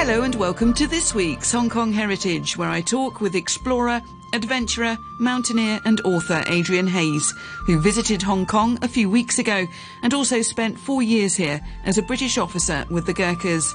Hello 0.00 0.22
and 0.22 0.36
welcome 0.36 0.72
to 0.74 0.86
this 0.86 1.12
week's 1.12 1.50
Hong 1.50 1.68
Kong 1.68 1.92
Heritage, 1.92 2.56
where 2.56 2.68
I 2.68 2.80
talk 2.80 3.20
with 3.20 3.34
explorer, 3.34 4.00
adventurer, 4.32 4.96
mountaineer, 5.18 5.80
and 5.84 6.00
author 6.02 6.44
Adrian 6.46 6.86
Hayes, 6.86 7.34
who 7.66 7.80
visited 7.80 8.22
Hong 8.22 8.46
Kong 8.46 8.78
a 8.80 8.86
few 8.86 9.10
weeks 9.10 9.40
ago 9.40 9.66
and 10.04 10.14
also 10.14 10.40
spent 10.40 10.78
four 10.78 11.02
years 11.02 11.34
here 11.34 11.60
as 11.84 11.98
a 11.98 12.02
British 12.02 12.38
officer 12.38 12.86
with 12.90 13.06
the 13.06 13.12
Gurkhas. 13.12 13.74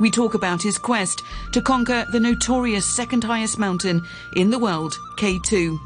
We 0.00 0.10
talk 0.10 0.32
about 0.32 0.62
his 0.62 0.78
quest 0.78 1.22
to 1.52 1.60
conquer 1.60 2.06
the 2.12 2.18
notorious 2.18 2.86
second 2.86 3.22
highest 3.22 3.58
mountain 3.58 4.02
in 4.36 4.48
the 4.48 4.58
world, 4.58 4.94
K2. 5.18 5.78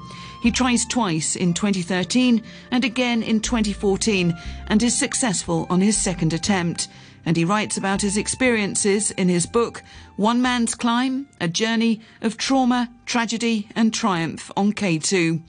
He 0.44 0.52
tries 0.52 0.86
twice 0.86 1.34
in 1.34 1.54
2013 1.54 2.40
and 2.70 2.84
again 2.84 3.24
in 3.24 3.40
2014 3.40 4.32
and 4.68 4.80
is 4.80 4.96
successful 4.96 5.66
on 5.70 5.80
his 5.80 5.98
second 5.98 6.32
attempt. 6.32 6.86
And 7.24 7.36
he 7.36 7.44
writes 7.44 7.76
about 7.76 8.02
his 8.02 8.16
experiences 8.16 9.10
in 9.12 9.28
his 9.28 9.46
book, 9.46 9.82
One 10.16 10.42
Man's 10.42 10.74
Climb, 10.74 11.28
a 11.40 11.48
journey 11.48 12.00
of 12.20 12.36
trauma, 12.36 12.90
tragedy 13.06 13.68
and 13.76 13.94
triumph 13.94 14.50
on 14.56 14.72
K2. 14.72 15.42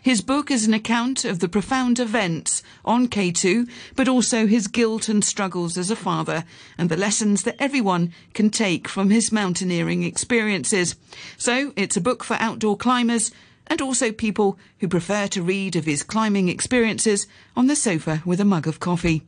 His 0.00 0.20
book 0.22 0.50
is 0.50 0.66
an 0.66 0.74
account 0.74 1.24
of 1.24 1.40
the 1.40 1.48
profound 1.48 1.98
events 1.98 2.62
on 2.84 3.08
K2, 3.08 3.68
but 3.96 4.08
also 4.08 4.46
his 4.46 4.68
guilt 4.68 5.08
and 5.08 5.24
struggles 5.24 5.76
as 5.76 5.90
a 5.90 5.96
father, 5.96 6.44
and 6.76 6.88
the 6.88 6.96
lessons 6.96 7.42
that 7.42 7.56
everyone 7.58 8.12
can 8.32 8.48
take 8.48 8.88
from 8.88 9.10
his 9.10 9.32
mountaineering 9.32 10.04
experiences. 10.04 10.94
So 11.36 11.72
it's 11.76 11.96
a 11.96 12.00
book 12.00 12.22
for 12.22 12.36
outdoor 12.40 12.76
climbers 12.76 13.32
and 13.68 13.80
also 13.80 14.10
people 14.10 14.58
who 14.80 14.88
prefer 14.88 15.26
to 15.28 15.42
read 15.42 15.76
of 15.76 15.84
his 15.84 16.02
climbing 16.02 16.48
experiences 16.48 17.26
on 17.56 17.66
the 17.66 17.76
sofa 17.76 18.22
with 18.24 18.40
a 18.40 18.44
mug 18.44 18.66
of 18.66 18.80
coffee. 18.80 19.22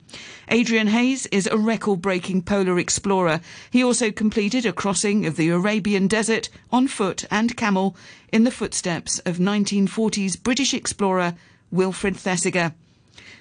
Adrian 0.49 0.89
Hayes 0.89 1.27
is 1.27 1.47
a 1.47 1.57
record 1.57 2.03
breaking 2.03 2.43
polar 2.43 2.79
explorer. 2.79 3.41
He 3.71 3.85
also 3.85 4.11
completed 4.11 4.67
a 4.67 4.73
crossing 4.73 5.27
of 5.27 5.37
the 5.37 5.49
Arabian 5.51 6.09
Desert 6.09 6.49
on 6.71 6.89
foot 6.89 7.25
and 7.31 7.57
camel 7.57 7.97
in 8.33 8.45
the 8.45 8.51
footsteps 8.51 9.19
of 9.21 9.39
1940s 9.39 10.43
British 10.43 10.75
explorer 10.75 11.35
Wilfred 11.71 12.17
Thesiger. 12.17 12.75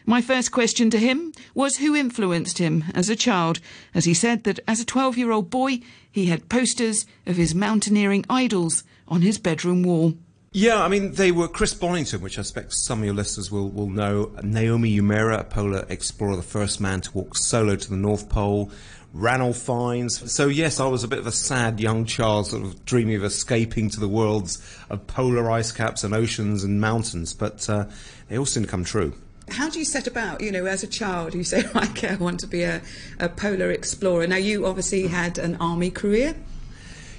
My 0.06 0.22
first 0.22 0.52
question 0.52 0.90
to 0.90 0.98
him 0.98 1.34
was 1.54 1.78
who 1.78 1.96
influenced 1.96 2.58
him 2.58 2.86
as 2.96 3.10
a 3.10 3.16
child, 3.16 3.60
as 3.94 4.06
he 4.06 4.14
said 4.14 4.44
that 4.44 4.60
as 4.68 4.80
a 4.80 4.86
12 4.86 5.18
year 5.18 5.32
old 5.32 5.50
boy 5.50 5.82
he 6.12 6.26
had 6.26 6.50
posters 6.50 7.06
of 7.26 7.38
his 7.38 7.54
mountaineering 7.54 8.26
idols 8.30 8.84
on 9.08 9.22
his 9.22 9.38
bedroom 9.38 9.84
wall. 9.84 10.16
Yeah, 10.52 10.84
I 10.84 10.88
mean, 10.88 11.14
they 11.14 11.32
were 11.32 11.48
Chris 11.48 11.76
Bonington, 11.76 12.22
which 12.22 12.40
I 12.40 12.42
expect 12.42 12.74
some 12.74 13.00
of 13.00 13.06
your 13.06 13.14
listeners 13.14 13.52
will, 13.52 13.70
will 13.70 13.90
know, 13.90 14.32
Naomi 14.42 15.00
Uemura, 15.00 15.42
a 15.42 15.44
polar 15.44 15.86
explorer, 15.90 16.36
the 16.36 16.42
first 16.42 16.82
man 16.82 17.02
to 17.02 17.12
walk 17.12 17.38
solo 17.38 17.76
to 17.76 17.90
the 17.90 17.96
North 17.96 18.30
Pole, 18.30 18.72
Ranulph 19.14 19.58
Fiennes. 19.58 20.32
So, 20.32 20.48
yes, 20.48 20.80
I 20.80 20.88
was 20.88 21.04
a 21.04 21.08
bit 21.08 21.20
of 21.20 21.28
a 21.28 21.32
sad 21.32 21.80
young 21.80 22.04
child, 22.04 22.48
sort 22.48 22.64
of 22.64 22.84
dreaming 22.84 23.16
of 23.18 23.24
escaping 23.24 23.92
to 23.92 24.00
the 24.00 24.08
worlds 24.08 24.58
of 24.90 25.06
polar 25.06 25.52
ice 25.52 25.72
caps 25.72 26.04
and 26.04 26.16
oceans 26.16 26.64
and 26.64 26.82
mountains, 26.82 27.36
but 27.36 27.70
uh, 27.70 27.86
they 28.28 28.40
all 28.40 28.48
seem 28.48 28.64
to 28.64 28.70
come 28.70 28.84
true. 28.84 29.14
How 29.50 29.70
do 29.70 29.78
you 29.78 29.86
set 29.86 30.08
about, 30.08 30.42
you 30.42 30.52
know, 30.52 30.66
as 30.66 30.82
a 30.82 30.88
child, 30.88 31.36
you 31.36 31.44
say, 31.44 31.64
I 31.76 32.18
want 32.20 32.40
to 32.40 32.48
be 32.48 32.64
a, 32.64 32.82
a 33.20 33.30
polar 33.30 33.70
explorer? 33.70 34.26
Now, 34.26 34.38
you 34.38 34.66
obviously 34.66 35.06
had 35.06 35.38
an 35.38 35.58
army 35.58 35.92
career. 35.92 36.36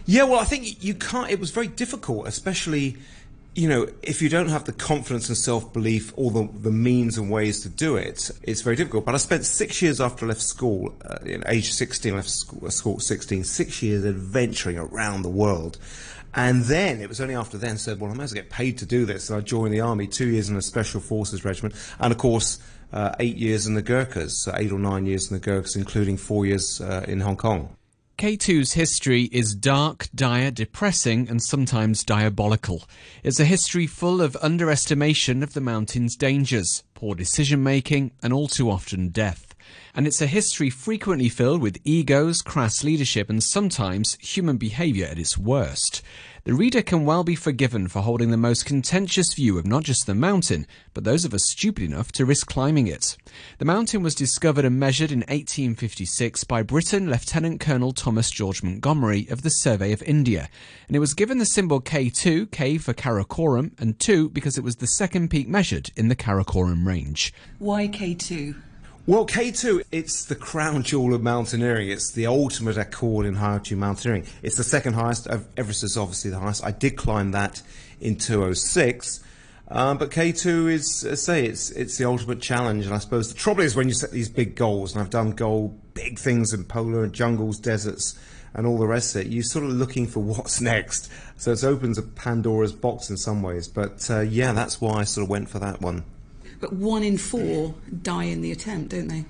Yeah, 0.05 0.25
well, 0.25 0.41
I 0.41 0.45
think 0.45 0.83
you 0.83 0.95
can't, 0.95 1.31
it 1.31 1.39
was 1.39 1.53
very 1.53 1.69
difficult, 1.69 2.27
especially 2.27 2.97
you 3.54 3.68
know, 3.68 3.88
if 4.02 4.22
you 4.22 4.28
don't 4.28 4.48
have 4.48 4.64
the 4.64 4.72
confidence 4.72 5.28
and 5.28 5.36
self 5.36 5.72
belief 5.72 6.12
or 6.16 6.30
the, 6.30 6.48
the 6.60 6.70
means 6.70 7.18
and 7.18 7.30
ways 7.30 7.62
to 7.62 7.68
do 7.68 7.96
it, 7.96 8.30
it's 8.42 8.62
very 8.62 8.76
difficult. 8.76 9.04
But 9.04 9.14
I 9.14 9.18
spent 9.18 9.44
six 9.44 9.82
years 9.82 10.00
after 10.00 10.24
I 10.24 10.28
left 10.28 10.42
school, 10.42 10.94
uh, 11.04 11.18
age 11.46 11.72
16, 11.72 12.12
I 12.12 12.16
left 12.16 12.30
school, 12.30 12.66
uh, 12.66 12.70
school 12.70 12.94
at 12.94 13.02
16, 13.02 13.44
six 13.44 13.83
years 13.83 14.05
adventuring 14.05 14.78
around 14.78 15.22
the 15.22 15.30
world. 15.30 15.78
And 16.33 16.62
then 16.62 17.00
it 17.00 17.08
was 17.08 17.20
only 17.20 17.34
after 17.34 17.58
then 17.58 17.77
said, 17.77 17.98
well, 17.98 18.12
I 18.12 18.14
might 18.14 18.24
as 18.24 18.33
well 18.33 18.42
get 18.42 18.50
paid 18.50 18.78
to 18.78 18.86
do 18.86 19.05
this. 19.05 19.30
And 19.30 19.39
I 19.39 19.40
joined 19.40 19.74
the 19.74 19.80
army, 19.80 20.06
two 20.06 20.28
years 20.28 20.48
in 20.48 20.56
a 20.56 20.62
special 20.62 21.00
forces 21.00 21.44
regiment, 21.44 21.74
and 21.98 22.12
of 22.12 22.18
course, 22.18 22.60
uh, 22.92 23.14
eight 23.18 23.36
years 23.36 23.66
in 23.66 23.74
the 23.74 23.83
Gurkhas, 23.83 24.44
so 24.44 24.52
eight 24.56 24.70
or 24.70 24.78
nine 24.78 25.06
years 25.06 25.30
in 25.30 25.36
the 25.36 25.40
Gurkhas, 25.40 25.74
including 25.74 26.16
four 26.16 26.46
years 26.46 26.80
uh, 26.80 27.05
in 27.08 27.20
Hong 27.20 27.36
Kong. 27.36 27.77
K2's 28.20 28.75
history 28.75 29.31
is 29.33 29.55
dark, 29.55 30.08
dire, 30.14 30.51
depressing, 30.51 31.27
and 31.31 31.42
sometimes 31.42 32.05
diabolical. 32.05 32.83
It's 33.23 33.41
a 33.41 33.47
history 33.47 33.86
full 33.86 34.20
of 34.20 34.36
underestimation 34.42 35.42
of 35.42 35.55
the 35.55 35.63
mountain's 35.63 36.17
dangers, 36.17 36.85
poor 36.92 37.14
decision 37.14 37.63
making, 37.63 38.11
and 38.23 38.35
all 38.35 38.47
too 38.47 38.70
often 38.70 39.08
death. 39.08 39.55
And 39.95 40.07
it's 40.07 40.20
a 40.20 40.27
history 40.27 40.69
frequently 40.69 41.31
filled 41.31 41.63
with 41.63 41.81
egos, 41.83 42.42
crass 42.42 42.85
leadership, 42.85 43.31
and 43.31 43.42
sometimes 43.42 44.19
human 44.20 44.58
behaviour 44.58 45.07
at 45.07 45.19
its 45.19 45.39
worst 45.39 46.02
the 46.45 46.55
reader 46.55 46.83
can 46.83 47.05
well 47.05 47.23
be 47.23 47.34
forgiven 47.34 47.86
for 47.86 48.01
holding 48.01 48.30
the 48.30 48.36
most 48.36 48.64
contentious 48.64 49.34
view 49.34 49.58
of 49.58 49.67
not 49.67 49.83
just 49.83 50.06
the 50.06 50.14
mountain, 50.14 50.67
but 50.95 51.05
those 51.05 51.24
of 51.24 51.34
us 51.34 51.51
stupid 51.51 51.84
enough 51.84 52.11
to 52.12 52.24
risk 52.24 52.46
climbing 52.46 52.86
it. 52.86 53.17
The 53.58 53.64
mountain 53.64 54.02
was 54.02 54.14
discovered 54.14 54.64
and 54.64 54.78
measured 54.78 55.12
in 55.12 55.20
1856 55.20 56.45
by 56.45 56.62
Briton 56.62 57.11
Lieutenant 57.11 57.61
Colonel 57.61 57.92
Thomas 57.92 58.30
George 58.30 58.62
Montgomery 58.62 59.27
of 59.30 59.42
the 59.42 59.51
Survey 59.51 59.92
of 59.92 60.02
India, 60.02 60.48
and 60.86 60.96
it 60.96 61.01
was 61.01 61.14
given 61.14 61.39
the 61.39 61.45
symbol 61.45 61.80
K2, 61.80 62.51
K 62.51 62.78
for 62.78 62.95
Karakoram, 62.95 63.72
and 63.78 63.98
2 63.98 64.30
because 64.30 64.57
it 64.57 64.64
was 64.64 64.77
the 64.77 64.86
second 64.86 65.28
peak 65.28 65.48
measured 65.48 65.90
in 65.96 66.08
the 66.08 66.17
Karakoram 66.17 66.86
range. 66.86 67.34
Why 67.58 67.86
K2? 67.86 68.70
Well, 69.10 69.26
K2, 69.26 69.82
it's 69.90 70.26
the 70.26 70.36
crown 70.36 70.84
jewel 70.84 71.14
of 71.14 71.20
mountaineering. 71.20 71.88
It's 71.88 72.12
the 72.12 72.28
ultimate 72.28 72.78
accord 72.78 73.26
in 73.26 73.34
high 73.34 73.54
altitude 73.54 73.78
mountaineering. 73.78 74.24
It's 74.40 74.56
the 74.56 74.62
second 74.62 74.92
highest. 74.92 75.26
Everest 75.56 75.82
is 75.82 75.96
obviously 75.96 76.30
the 76.30 76.38
highest. 76.38 76.64
I 76.64 76.70
did 76.70 76.94
climb 76.94 77.32
that 77.32 77.60
in 78.00 78.14
206. 78.14 79.18
Um, 79.66 79.98
but 79.98 80.12
K2 80.12 80.70
is, 80.70 81.04
I 81.04 81.14
say, 81.14 81.44
it's 81.44 81.72
it's 81.72 81.98
the 81.98 82.04
ultimate 82.04 82.40
challenge. 82.40 82.86
And 82.86 82.94
I 82.94 82.98
suppose 82.98 83.32
the 83.32 83.36
trouble 83.36 83.64
is 83.64 83.74
when 83.74 83.88
you 83.88 83.94
set 83.94 84.12
these 84.12 84.28
big 84.28 84.54
goals, 84.54 84.92
and 84.92 85.02
I've 85.02 85.10
done 85.10 85.32
goal 85.32 85.77
big 85.92 86.20
things 86.20 86.52
in 86.52 86.62
polar 86.62 87.08
jungles, 87.08 87.58
deserts, 87.58 88.16
and 88.54 88.64
all 88.64 88.78
the 88.78 88.86
rest 88.86 89.16
of 89.16 89.22
it. 89.22 89.27
You're 89.27 89.42
sort 89.42 89.64
of 89.64 89.72
looking 89.72 90.06
for 90.06 90.20
what's 90.20 90.60
next. 90.60 91.10
So 91.36 91.50
it 91.50 91.64
opens 91.64 91.98
a 91.98 92.02
Pandora's 92.02 92.72
box 92.72 93.10
in 93.10 93.16
some 93.16 93.42
ways. 93.42 93.66
But 93.66 94.08
uh, 94.08 94.20
yeah, 94.20 94.52
that's 94.52 94.80
why 94.80 95.00
I 95.00 95.02
sort 95.02 95.24
of 95.24 95.30
went 95.30 95.48
for 95.48 95.58
that 95.58 95.80
one. 95.80 96.04
But 96.60 96.72
one 96.72 97.02
in 97.02 97.18
four 97.18 97.74
die 98.02 98.24
in 98.24 98.42
the 98.42 98.52
attempt, 98.52 98.90
don't 98.90 99.08
they? 99.08 99.24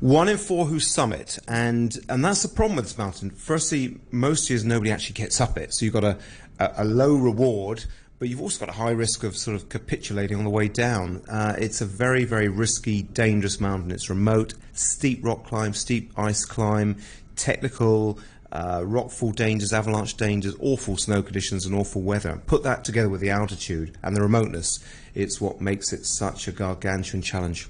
One 0.00 0.28
in 0.28 0.36
four 0.36 0.66
who 0.66 0.80
summit, 0.80 1.38
and 1.46 1.96
and 2.08 2.24
that's 2.24 2.42
the 2.42 2.48
problem 2.48 2.76
with 2.76 2.86
this 2.86 2.98
mountain. 2.98 3.30
Firstly, 3.30 4.00
most 4.10 4.50
years 4.50 4.64
nobody 4.64 4.90
actually 4.90 5.14
gets 5.14 5.40
up 5.40 5.56
it, 5.56 5.72
so 5.72 5.84
you've 5.84 5.94
got 5.94 6.02
a, 6.02 6.18
a, 6.58 6.72
a 6.78 6.84
low 6.84 7.14
reward, 7.14 7.84
but 8.18 8.28
you've 8.28 8.40
also 8.40 8.66
got 8.66 8.74
a 8.74 8.78
high 8.78 8.90
risk 8.90 9.22
of 9.22 9.36
sort 9.36 9.54
of 9.54 9.68
capitulating 9.68 10.36
on 10.38 10.44
the 10.44 10.50
way 10.50 10.66
down. 10.66 11.22
Uh, 11.28 11.54
it's 11.56 11.80
a 11.80 11.86
very, 11.86 12.24
very 12.24 12.48
risky, 12.48 13.02
dangerous 13.02 13.60
mountain. 13.60 13.92
It's 13.92 14.10
remote, 14.10 14.54
steep 14.72 15.24
rock 15.24 15.44
climb, 15.44 15.72
steep 15.72 16.10
ice 16.16 16.44
climb, 16.44 16.96
technical, 17.36 18.18
uh, 18.52 18.80
rockfall 18.80 19.34
dangers, 19.34 19.72
avalanche 19.72 20.16
dangers, 20.16 20.54
awful 20.60 20.96
snow 20.96 21.22
conditions, 21.22 21.64
and 21.64 21.74
awful 21.74 22.02
weather. 22.02 22.40
Put 22.46 22.62
that 22.64 22.84
together 22.84 23.08
with 23.08 23.22
the 23.22 23.30
altitude 23.30 23.96
and 24.02 24.14
the 24.14 24.20
remoteness, 24.20 24.78
it's 25.14 25.40
what 25.40 25.60
makes 25.60 25.92
it 25.92 26.04
such 26.04 26.46
a 26.46 26.52
gargantuan 26.52 27.22
challenge. 27.22 27.68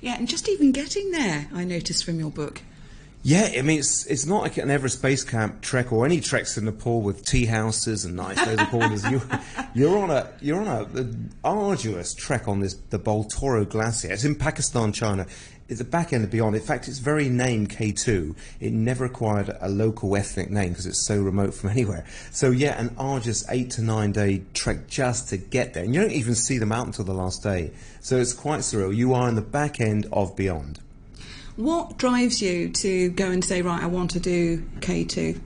Yeah, 0.00 0.16
and 0.16 0.26
just 0.26 0.48
even 0.48 0.72
getting 0.72 1.10
there, 1.10 1.48
I 1.54 1.64
noticed 1.64 2.04
from 2.04 2.18
your 2.18 2.30
book. 2.30 2.62
Yeah, 3.24 3.52
I 3.56 3.62
mean 3.62 3.78
it's 3.78 4.04
it's 4.06 4.26
not 4.26 4.42
like 4.42 4.56
an 4.56 4.68
Everest 4.68 5.00
base 5.00 5.22
camp 5.22 5.60
trek 5.60 5.92
or 5.92 6.04
any 6.04 6.20
treks 6.20 6.58
in 6.58 6.64
Nepal 6.64 7.02
with 7.02 7.24
tea 7.24 7.46
houses 7.46 8.04
and 8.04 8.16
nice 8.16 8.36
laser 8.46 8.66
pointers. 8.66 9.08
You, 9.08 9.22
you're 9.74 9.96
on 9.96 10.10
a 10.10 10.28
you're 10.40 10.60
on 10.60 10.66
a, 10.66 11.00
a, 11.00 11.06
arduous 11.44 12.14
trek 12.14 12.48
on 12.48 12.58
this 12.58 12.74
the 12.90 12.98
Baltoro 12.98 13.68
Glacier. 13.68 14.10
It's 14.10 14.24
in 14.24 14.34
Pakistan, 14.34 14.90
China 14.92 15.26
a 15.80 15.84
back 15.84 16.12
end 16.12 16.24
of 16.24 16.30
beyond. 16.30 16.54
In 16.54 16.62
fact, 16.62 16.88
its 16.88 16.98
very 16.98 17.28
name 17.28 17.66
K2, 17.66 18.34
it 18.60 18.72
never 18.72 19.04
acquired 19.04 19.56
a 19.60 19.68
local 19.68 20.16
ethnic 20.16 20.50
name 20.50 20.70
because 20.70 20.86
it's 20.86 20.98
so 20.98 21.20
remote 21.20 21.54
from 21.54 21.70
anywhere. 21.76 22.04
So 22.30 22.50
yeah, 22.50 22.80
an 22.80 22.94
arduous 22.98 23.44
eight 23.50 23.70
to 23.72 23.82
nine 23.82 24.12
day 24.12 24.42
trek 24.54 24.88
just 24.88 25.28
to 25.30 25.36
get 25.36 25.74
there, 25.74 25.84
and 25.84 25.94
you 25.94 26.00
don't 26.00 26.12
even 26.12 26.34
see 26.34 26.58
the 26.58 26.66
mountain 26.66 26.88
until 26.88 27.04
the 27.04 27.14
last 27.14 27.42
day. 27.42 27.72
So 28.00 28.16
it's 28.16 28.32
quite 28.32 28.60
surreal. 28.60 28.94
You 28.94 29.14
are 29.14 29.28
in 29.28 29.34
the 29.34 29.42
back 29.42 29.80
end 29.80 30.06
of 30.12 30.36
beyond. 30.36 30.80
What 31.56 31.98
drives 31.98 32.40
you 32.40 32.70
to 32.70 33.10
go 33.10 33.30
and 33.30 33.44
say, 33.44 33.60
right, 33.60 33.82
I 33.82 33.86
want 33.86 34.12
to 34.12 34.20
do 34.20 34.62
K2? 34.80 35.38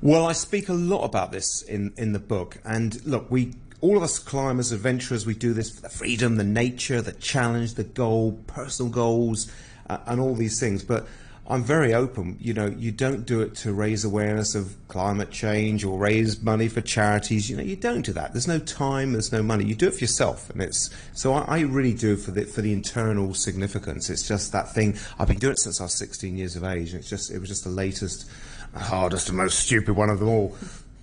Well, 0.00 0.26
I 0.26 0.32
speak 0.32 0.68
a 0.68 0.72
lot 0.72 1.04
about 1.04 1.30
this 1.30 1.62
in, 1.62 1.92
in 1.96 2.12
the 2.12 2.18
book. 2.18 2.58
And 2.64 3.04
look, 3.06 3.30
we 3.30 3.52
all 3.82 3.96
of 3.96 4.02
us 4.02 4.18
climbers, 4.18 4.72
adventurers, 4.72 5.26
we 5.26 5.34
do 5.34 5.52
this 5.52 5.68
for 5.70 5.82
the 5.82 5.88
freedom, 5.88 6.36
the 6.36 6.44
nature, 6.44 7.02
the 7.02 7.12
challenge, 7.12 7.74
the 7.74 7.84
goal, 7.84 8.40
personal 8.46 8.90
goals, 8.90 9.50
uh, 9.90 9.98
and 10.06 10.20
all 10.20 10.34
these 10.34 10.60
things. 10.60 10.84
But 10.84 11.06
I'm 11.48 11.64
very 11.64 11.92
open. 11.92 12.36
You 12.40 12.54
know, 12.54 12.66
you 12.66 12.92
don't 12.92 13.26
do 13.26 13.40
it 13.40 13.56
to 13.56 13.72
raise 13.72 14.04
awareness 14.04 14.54
of 14.54 14.76
climate 14.86 15.32
change 15.32 15.84
or 15.84 15.98
raise 15.98 16.40
money 16.40 16.68
for 16.68 16.80
charities. 16.80 17.50
You 17.50 17.56
know, 17.56 17.64
you 17.64 17.74
don't 17.74 18.02
do 18.02 18.12
that. 18.12 18.32
There's 18.32 18.46
no 18.46 18.60
time. 18.60 19.12
There's 19.12 19.32
no 19.32 19.42
money. 19.42 19.64
You 19.64 19.74
do 19.74 19.88
it 19.88 19.94
for 19.94 20.00
yourself, 20.00 20.48
and 20.50 20.62
it's 20.62 20.88
so 21.12 21.34
I, 21.34 21.58
I 21.58 21.60
really 21.62 21.92
do 21.92 22.12
it 22.12 22.20
for 22.20 22.30
the 22.30 22.44
for 22.44 22.62
the 22.62 22.72
internal 22.72 23.34
significance. 23.34 24.08
It's 24.08 24.26
just 24.26 24.52
that 24.52 24.72
thing. 24.72 24.96
I've 25.18 25.26
been 25.26 25.38
doing 25.38 25.54
it 25.54 25.58
since 25.58 25.80
I 25.80 25.84
was 25.84 25.94
16 25.94 26.36
years 26.36 26.54
of 26.54 26.62
age, 26.62 26.90
and 26.90 27.00
it's 27.00 27.10
just 27.10 27.32
it 27.32 27.40
was 27.40 27.48
just 27.48 27.64
the 27.64 27.70
latest 27.70 28.30
hardest 28.76 29.28
and 29.28 29.36
most 29.36 29.58
stupid 29.58 29.96
one 29.96 30.08
of 30.08 30.20
them 30.20 30.28
all. 30.28 30.56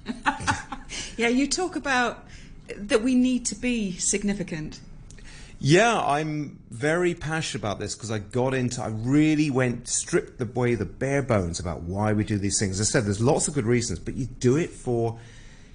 yeah, 1.18 1.28
you 1.28 1.48
talk 1.48 1.76
about 1.76 2.26
that 2.77 3.01
we 3.01 3.16
need 3.16 3.45
to 3.48 3.56
be 3.56 3.94
significant. 3.98 4.80
Yeah, 5.62 6.00
I'm 6.00 6.57
very 6.69 7.13
passionate 7.13 7.62
about 7.62 7.80
this 7.80 7.94
because 7.94 8.12
I 8.12 8.19
got 8.19 8.54
into, 8.54 8.81
I 8.81 8.88
really 8.88 9.50
went, 9.50 9.89
stripped 9.89 10.42
away 10.42 10.75
the 10.75 10.86
bare 10.86 11.21
bones 11.21 11.60
about 11.60 11.81
why 11.81 12.13
we 12.13 12.24
do 12.24 12.38
these 12.38 12.57
things. 12.57 12.80
As 12.80 12.89
I 12.89 12.92
said, 12.92 13.06
there's 13.06 13.19
lots 13.19 13.50
of 13.50 13.56
good 13.56 13.66
reasons, 13.66 14.00
but 14.00 14.16
you 14.16 14.25
do 14.25 14.56
it 14.56 14.69
for, 14.69 15.19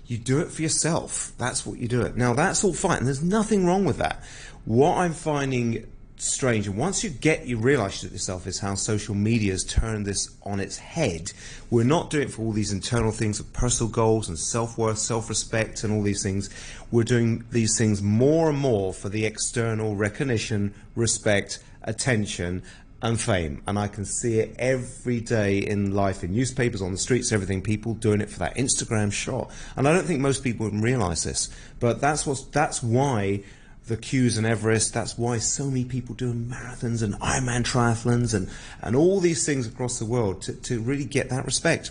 you 0.07 0.17
do 0.17 0.41
it 0.41 0.51
for 0.51 0.63
yourself. 0.63 1.33
That's 1.37 1.67
what 1.67 1.79
you 1.79 1.87
do 1.87 2.01
it. 2.01 2.17
Now, 2.17 2.33
that's 2.33 2.65
all 2.65 2.73
fine. 2.73 2.99
And 2.99 3.07
there's 3.07 3.23
nothing 3.23 3.67
wrong 3.67 3.85
with 3.85 3.99
that. 3.99 4.25
What 4.65 4.97
I'm 4.97 5.13
finding 5.13 5.87
strange. 6.17 6.67
And 6.67 6.77
once 6.77 7.03
you 7.03 7.11
get, 7.11 7.47
you 7.47 7.57
realise 7.57 8.05
it 8.05 8.13
yourself 8.13 8.47
is 8.47 8.59
how 8.59 8.75
social 8.75 9.15
media 9.15 9.53
has 9.53 9.65
turned 9.65 10.07
this 10.07 10.35
on 10.43 10.61
its 10.61 10.79
head. 10.79 11.33
We're 11.71 11.85
not 11.85 12.11
doing 12.11 12.29
it 12.29 12.31
for 12.33 12.43
all 12.43 12.53
these 12.53 12.73
internal 12.73 13.13
things 13.13 13.41
of 13.41 13.53
personal 13.53 13.93
goals 13.93 14.29
and 14.29 14.39
self-worth, 14.39 14.99
self-respect 14.99 15.85
and 15.85 15.93
all 15.93 16.03
these 16.03 16.23
things. 16.23 16.51
We're 16.91 17.05
doing 17.05 17.45
these 17.51 17.77
things 17.77 18.03
more 18.03 18.51
and 18.51 18.59
more 18.59 18.93
for 18.93 19.09
the 19.09 19.27
external 19.27 19.97
recognition, 19.97 20.75
respect, 20.95 21.59
attention 21.83 22.63
and 23.03 23.21
fame. 23.21 23.63
And 23.67 23.79
I 23.79 23.89
can 23.89 24.07
see 24.07 24.39
it 24.39 24.55
every 24.59 25.21
day 25.21 25.59
in 25.59 25.95
life, 25.95 26.25
in 26.25 26.33
newspapers, 26.33 26.81
on 26.81 26.93
the 26.93 26.99
streets, 26.99 27.33
everything. 27.33 27.61
People 27.61 27.93
doing 27.95 28.23
it 28.23 28.31
for 28.31 28.39
that 28.39 28.57
Instagram 28.57 29.13
shot. 29.13 29.51
And 29.77 29.87
I 29.87 29.93
don't 29.93 30.07
think 30.07 30.21
most 30.21 30.43
people 30.43 30.67
even 30.67 30.81
realise 30.81 31.25
this. 31.25 31.51
But 31.81 32.01
that's 32.01 32.27
what's, 32.27 32.45
that's 32.45 32.83
why 32.83 33.43
the 33.87 33.97
Qs 33.97 34.39
and 34.39 34.47
Everest. 34.47 34.95
That's 34.95 35.19
why 35.19 35.39
so 35.39 35.67
many 35.67 35.85
people 35.85 36.15
doing 36.15 36.47
marathons 36.47 37.03
and 37.03 37.15
Ironman 37.15 37.65
triathlons 37.65 38.35
and, 38.35 38.49
and 38.81 38.97
all 38.97 39.21
these 39.21 39.45
things 39.45 39.67
across 39.67 39.99
the 39.99 40.05
world 40.05 40.43
to, 40.43 40.53
to 40.55 40.81
really 40.81 41.05
get 41.05 41.29
that 41.31 41.45
respect. 41.45 41.91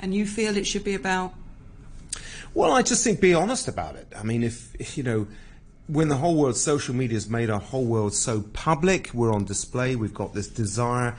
And 0.00 0.14
you 0.14 0.26
feel 0.26 0.56
it 0.56 0.66
should 0.66 0.84
be 0.84 0.94
about? 0.94 1.34
Well, 2.52 2.72
I 2.72 2.82
just 2.82 3.02
think 3.02 3.20
be 3.20 3.34
honest 3.34 3.66
about 3.68 3.96
it. 3.96 4.12
I 4.16 4.22
mean, 4.22 4.42
if, 4.42 4.96
you 4.96 5.02
know, 5.02 5.26
when 5.86 6.08
the 6.08 6.16
whole 6.16 6.36
world, 6.36 6.56
social 6.56 6.94
media 6.94 7.16
has 7.16 7.28
made 7.28 7.50
our 7.50 7.60
whole 7.60 7.84
world 7.84 8.14
so 8.14 8.42
public, 8.52 9.10
we're 9.12 9.32
on 9.32 9.44
display, 9.44 9.96
we've 9.96 10.14
got 10.14 10.34
this 10.34 10.48
desire 10.48 11.16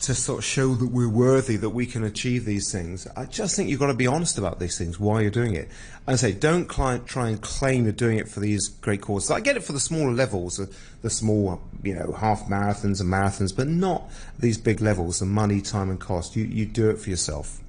to 0.00 0.14
sort 0.14 0.38
of 0.38 0.44
show 0.44 0.74
that 0.74 0.90
we're 0.90 1.08
worthy, 1.08 1.56
that 1.56 1.70
we 1.70 1.84
can 1.84 2.04
achieve 2.04 2.44
these 2.44 2.72
things. 2.72 3.06
I 3.16 3.26
just 3.26 3.54
think 3.54 3.68
you've 3.68 3.80
got 3.80 3.88
to 3.88 3.94
be 3.94 4.06
honest 4.06 4.38
about 4.38 4.58
these 4.58 4.78
things 4.78 4.98
why 4.98 5.20
you're 5.20 5.30
doing 5.30 5.54
it. 5.54 5.68
And 6.06 6.18
say, 6.18 6.32
don't 6.32 6.68
try 6.68 6.94
and 6.94 7.40
claim 7.40 7.84
you're 7.84 7.92
doing 7.92 8.18
it 8.18 8.28
for 8.28 8.40
these 8.40 8.68
great 8.68 9.02
causes. 9.02 9.30
I 9.30 9.40
get 9.40 9.56
it 9.56 9.62
for 9.62 9.72
the 9.72 9.80
smaller 9.80 10.12
levels, 10.12 10.56
the, 10.56 10.74
the 11.02 11.10
small, 11.10 11.60
you 11.82 11.94
know, 11.94 12.12
half 12.12 12.46
marathons 12.46 13.00
and 13.00 13.12
marathons, 13.12 13.54
but 13.54 13.68
not 13.68 14.10
these 14.38 14.58
big 14.58 14.80
levels, 14.80 15.20
the 15.20 15.26
money, 15.26 15.60
time, 15.60 15.90
and 15.90 16.00
cost. 16.00 16.34
You, 16.34 16.44
you 16.44 16.66
do 16.66 16.90
it 16.90 16.98
for 16.98 17.10
yourself. 17.10 17.60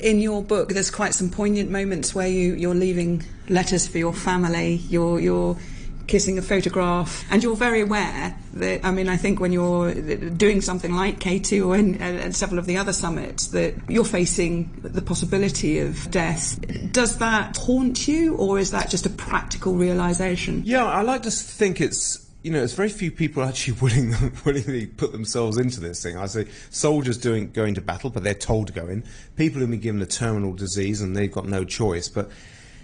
In 0.00 0.20
your 0.20 0.42
book, 0.42 0.70
there's 0.70 0.90
quite 0.90 1.12
some 1.12 1.28
poignant 1.30 1.70
moments 1.70 2.14
where 2.14 2.28
you, 2.28 2.54
you're 2.54 2.74
leaving 2.74 3.24
letters 3.48 3.86
for 3.86 3.98
your 3.98 4.14
family. 4.14 4.76
You're, 4.88 5.20
you're 5.20 5.58
kissing 6.06 6.38
a 6.38 6.42
photograph, 6.42 7.24
and 7.30 7.42
you're 7.42 7.56
very 7.56 7.80
aware 7.80 8.36
that, 8.54 8.84
I 8.84 8.90
mean, 8.90 9.08
I 9.08 9.16
think 9.16 9.40
when 9.40 9.52
you're 9.52 9.94
doing 9.94 10.60
something 10.60 10.94
like 10.94 11.20
K2 11.20 11.78
and, 11.78 12.00
and 12.00 12.34
several 12.36 12.58
of 12.58 12.66
the 12.66 12.76
other 12.76 12.92
summits, 12.92 13.48
that 13.48 13.74
you're 13.88 14.04
facing 14.04 14.70
the 14.82 15.02
possibility 15.02 15.78
of 15.78 16.10
death. 16.10 16.58
Does 16.92 17.18
that 17.18 17.56
haunt 17.56 18.08
you, 18.08 18.36
or 18.36 18.58
is 18.58 18.70
that 18.70 18.90
just 18.90 19.06
a 19.06 19.10
practical 19.10 19.74
realization? 19.74 20.62
Yeah, 20.64 20.84
I 20.84 21.02
like 21.02 21.22
to 21.22 21.30
think 21.30 21.80
it's 21.80 22.22
you 22.42 22.50
know, 22.50 22.62
it's 22.62 22.72
very 22.72 22.88
few 22.88 23.10
people 23.10 23.42
actually 23.42 23.74
willing, 23.80 24.14
willingly 24.44 24.86
put 24.86 25.12
themselves 25.12 25.58
into 25.58 25.80
this 25.80 26.02
thing. 26.02 26.16
I 26.16 26.26
say 26.26 26.46
soldiers 26.70 27.16
doing 27.16 27.50
going 27.52 27.74
to 27.74 27.80
battle, 27.80 28.10
but 28.10 28.24
they're 28.24 28.34
told 28.34 28.66
to 28.68 28.72
go 28.72 28.88
in. 28.88 29.04
People 29.36 29.60
who've 29.60 29.70
been 29.70 29.80
given 29.80 30.02
a 30.02 30.06
terminal 30.06 30.52
disease 30.52 31.00
and 31.00 31.16
they've 31.16 31.32
got 31.32 31.46
no 31.46 31.64
choice. 31.64 32.08
But 32.08 32.30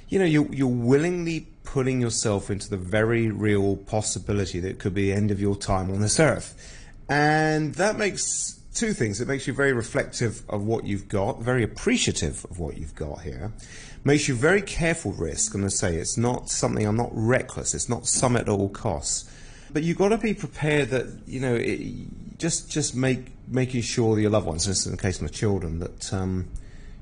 you 0.08 0.18
know, 0.18 0.24
you're, 0.24 0.46
you're 0.54 0.68
willingly 0.68 1.48
putting 1.72 2.00
yourself 2.00 2.50
into 2.50 2.70
the 2.70 2.78
very 2.78 3.30
real 3.30 3.76
possibility 3.76 4.58
that 4.58 4.70
it 4.70 4.78
could 4.78 4.94
be 4.94 5.10
the 5.10 5.12
end 5.12 5.30
of 5.30 5.38
your 5.38 5.54
time 5.54 5.90
on 5.90 6.00
this 6.00 6.18
earth. 6.18 6.54
And 7.10 7.74
that 7.74 7.98
makes 7.98 8.58
two 8.74 8.94
things. 8.94 9.20
It 9.20 9.28
makes 9.28 9.46
you 9.46 9.52
very 9.52 9.74
reflective 9.74 10.42
of 10.48 10.64
what 10.64 10.86
you've 10.86 11.08
got, 11.08 11.42
very 11.42 11.62
appreciative 11.62 12.46
of 12.50 12.58
what 12.58 12.78
you've 12.78 12.94
got 12.94 13.20
here. 13.20 13.52
Makes 14.02 14.28
you 14.28 14.34
very 14.34 14.62
careful 14.62 15.12
risk. 15.12 15.54
I 15.54 15.68
say 15.68 15.96
it's 15.96 16.16
not 16.16 16.48
something 16.48 16.86
I'm 16.86 16.96
not 16.96 17.10
reckless. 17.12 17.74
It's 17.74 17.88
not 17.88 18.06
some 18.06 18.36
at 18.36 18.48
all 18.48 18.70
costs. 18.70 19.30
But 19.70 19.82
you've 19.82 19.98
got 19.98 20.08
to 20.08 20.18
be 20.18 20.32
prepared 20.32 20.88
that, 20.88 21.06
you 21.26 21.40
know, 21.40 21.54
it, 21.54 22.38
just 22.38 22.70
just 22.70 22.94
make 22.94 23.26
making 23.46 23.82
sure 23.82 24.14
that 24.14 24.22
your 24.22 24.30
loved 24.30 24.46
ones, 24.46 24.86
in 24.86 24.92
the 24.92 25.02
case 25.02 25.16
of 25.16 25.22
my 25.22 25.28
children, 25.28 25.80
that 25.80 26.14
um, 26.14 26.48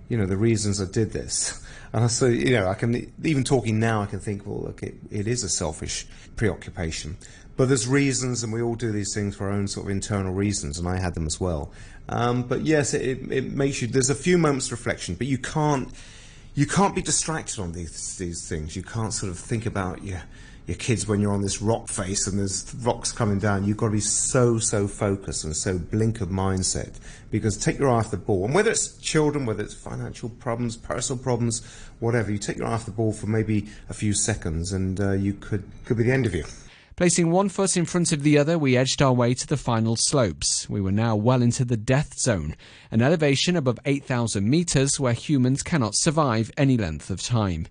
you 0.08 0.16
know 0.16 0.26
the 0.26 0.36
reasons 0.36 0.80
I 0.80 0.86
did 0.86 1.12
this 1.12 1.62
and 1.96 2.10
so, 2.10 2.26
you 2.26 2.52
know, 2.52 2.68
I 2.68 2.74
can 2.74 3.10
even 3.24 3.42
talking 3.42 3.80
now, 3.80 4.02
I 4.02 4.06
can 4.06 4.20
think, 4.20 4.46
well, 4.46 4.60
look, 4.60 4.82
it, 4.82 4.96
it 5.10 5.26
is 5.26 5.42
a 5.42 5.48
selfish 5.48 6.06
preoccupation. 6.36 7.16
But 7.56 7.68
there's 7.68 7.88
reasons, 7.88 8.42
and 8.42 8.52
we 8.52 8.60
all 8.60 8.74
do 8.74 8.92
these 8.92 9.14
things 9.14 9.34
for 9.34 9.46
our 9.46 9.52
own 9.52 9.66
sort 9.66 9.86
of 9.86 9.90
internal 9.90 10.34
reasons, 10.34 10.78
and 10.78 10.86
I 10.86 11.00
had 11.00 11.14
them 11.14 11.26
as 11.26 11.40
well. 11.40 11.72
Um, 12.10 12.42
but 12.42 12.66
yes, 12.66 12.92
it, 12.92 13.32
it 13.32 13.50
makes 13.50 13.80
you. 13.80 13.88
There's 13.88 14.10
a 14.10 14.14
few 14.14 14.36
moments 14.36 14.66
of 14.66 14.72
reflection, 14.72 15.14
but 15.14 15.26
you 15.26 15.38
can't 15.38 15.88
you 16.54 16.66
can't 16.66 16.94
be 16.94 17.00
distracted 17.00 17.60
on 17.60 17.72
these 17.72 18.18
these 18.18 18.46
things. 18.46 18.76
You 18.76 18.82
can't 18.82 19.14
sort 19.14 19.32
of 19.32 19.38
think 19.38 19.64
about 19.64 20.04
yeah 20.04 20.22
your 20.66 20.76
kids 20.76 21.06
when 21.06 21.20
you're 21.20 21.32
on 21.32 21.42
this 21.42 21.62
rock 21.62 21.88
face 21.88 22.26
and 22.26 22.38
there's 22.38 22.74
rocks 22.82 23.12
coming 23.12 23.38
down. 23.38 23.64
You've 23.64 23.76
got 23.76 23.86
to 23.86 23.92
be 23.92 24.00
so, 24.00 24.58
so 24.58 24.88
focused 24.88 25.44
and 25.44 25.56
so 25.56 25.78
blink 25.78 26.20
of 26.20 26.28
mindset 26.28 26.98
because 27.30 27.56
take 27.56 27.78
your 27.78 27.88
eye 27.88 27.98
off 27.98 28.10
the 28.10 28.16
ball. 28.16 28.44
And 28.44 28.54
whether 28.54 28.70
it's 28.70 28.96
children, 28.98 29.46
whether 29.46 29.62
it's 29.62 29.74
financial 29.74 30.28
problems, 30.28 30.76
personal 30.76 31.22
problems, 31.22 31.64
whatever, 32.00 32.32
you 32.32 32.38
take 32.38 32.56
your 32.56 32.66
eye 32.66 32.72
off 32.72 32.84
the 32.84 32.90
ball 32.90 33.12
for 33.12 33.26
maybe 33.26 33.68
a 33.88 33.94
few 33.94 34.12
seconds 34.12 34.72
and 34.72 35.00
uh, 35.00 35.12
you 35.12 35.34
could, 35.34 35.62
could 35.84 35.96
be 35.96 36.02
the 36.02 36.12
end 36.12 36.26
of 36.26 36.34
you. 36.34 36.44
Placing 36.96 37.30
one 37.30 37.50
foot 37.50 37.76
in 37.76 37.84
front 37.84 38.10
of 38.10 38.22
the 38.22 38.38
other, 38.38 38.58
we 38.58 38.76
edged 38.76 39.02
our 39.02 39.12
way 39.12 39.34
to 39.34 39.46
the 39.46 39.58
final 39.58 39.96
slopes. 39.96 40.68
We 40.68 40.80
were 40.80 40.90
now 40.90 41.14
well 41.14 41.42
into 41.42 41.62
the 41.62 41.76
death 41.76 42.18
zone, 42.18 42.56
an 42.90 43.02
elevation 43.02 43.54
above 43.54 43.78
8,000 43.84 44.48
metres 44.48 44.98
where 44.98 45.12
humans 45.12 45.62
cannot 45.62 45.94
survive 45.94 46.50
any 46.56 46.78
length 46.78 47.10
of 47.10 47.22
time. 47.22 47.66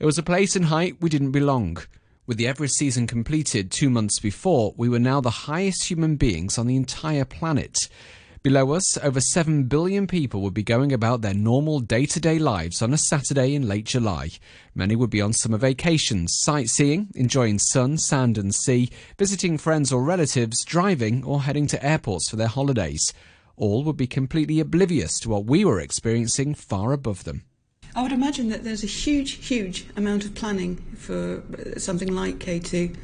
It 0.00 0.06
was 0.06 0.18
a 0.18 0.24
place 0.24 0.56
and 0.56 0.64
height 0.64 0.96
we 1.00 1.08
didn't 1.08 1.30
belong. 1.30 1.78
With 2.26 2.38
the 2.38 2.46
Everest 2.46 2.76
season 2.76 3.06
completed 3.06 3.70
two 3.70 3.90
months 3.90 4.18
before, 4.18 4.72
we 4.78 4.88
were 4.88 4.98
now 4.98 5.20
the 5.20 5.28
highest 5.28 5.84
human 5.84 6.16
beings 6.16 6.56
on 6.56 6.66
the 6.66 6.74
entire 6.74 7.26
planet. 7.26 7.86
Below 8.42 8.72
us, 8.72 8.96
over 8.96 9.20
7 9.20 9.64
billion 9.64 10.06
people 10.06 10.40
would 10.40 10.54
be 10.54 10.62
going 10.62 10.90
about 10.90 11.20
their 11.20 11.34
normal 11.34 11.80
day 11.80 12.06
to 12.06 12.20
day 12.20 12.38
lives 12.38 12.80
on 12.80 12.94
a 12.94 12.98
Saturday 12.98 13.54
in 13.54 13.68
late 13.68 13.84
July. 13.84 14.30
Many 14.74 14.96
would 14.96 15.10
be 15.10 15.20
on 15.20 15.34
summer 15.34 15.58
vacations, 15.58 16.38
sightseeing, 16.40 17.08
enjoying 17.14 17.58
sun, 17.58 17.98
sand, 17.98 18.38
and 18.38 18.54
sea, 18.54 18.88
visiting 19.18 19.58
friends 19.58 19.92
or 19.92 20.02
relatives, 20.02 20.64
driving, 20.64 21.22
or 21.24 21.42
heading 21.42 21.66
to 21.66 21.84
airports 21.84 22.30
for 22.30 22.36
their 22.36 22.48
holidays. 22.48 23.12
All 23.56 23.84
would 23.84 23.98
be 23.98 24.06
completely 24.06 24.60
oblivious 24.60 25.20
to 25.20 25.28
what 25.28 25.44
we 25.44 25.62
were 25.62 25.78
experiencing 25.78 26.54
far 26.54 26.94
above 26.94 27.24
them. 27.24 27.44
I 27.94 28.02
would 28.02 28.12
imagine 28.12 28.48
that 28.48 28.64
there's 28.64 28.82
a 28.82 28.88
huge, 28.88 29.46
huge 29.46 29.86
amount 29.96 30.24
of 30.24 30.34
planning 30.34 30.76
for 30.96 31.42
something 31.76 32.12
like 32.12 32.38
K2. 32.38 32.96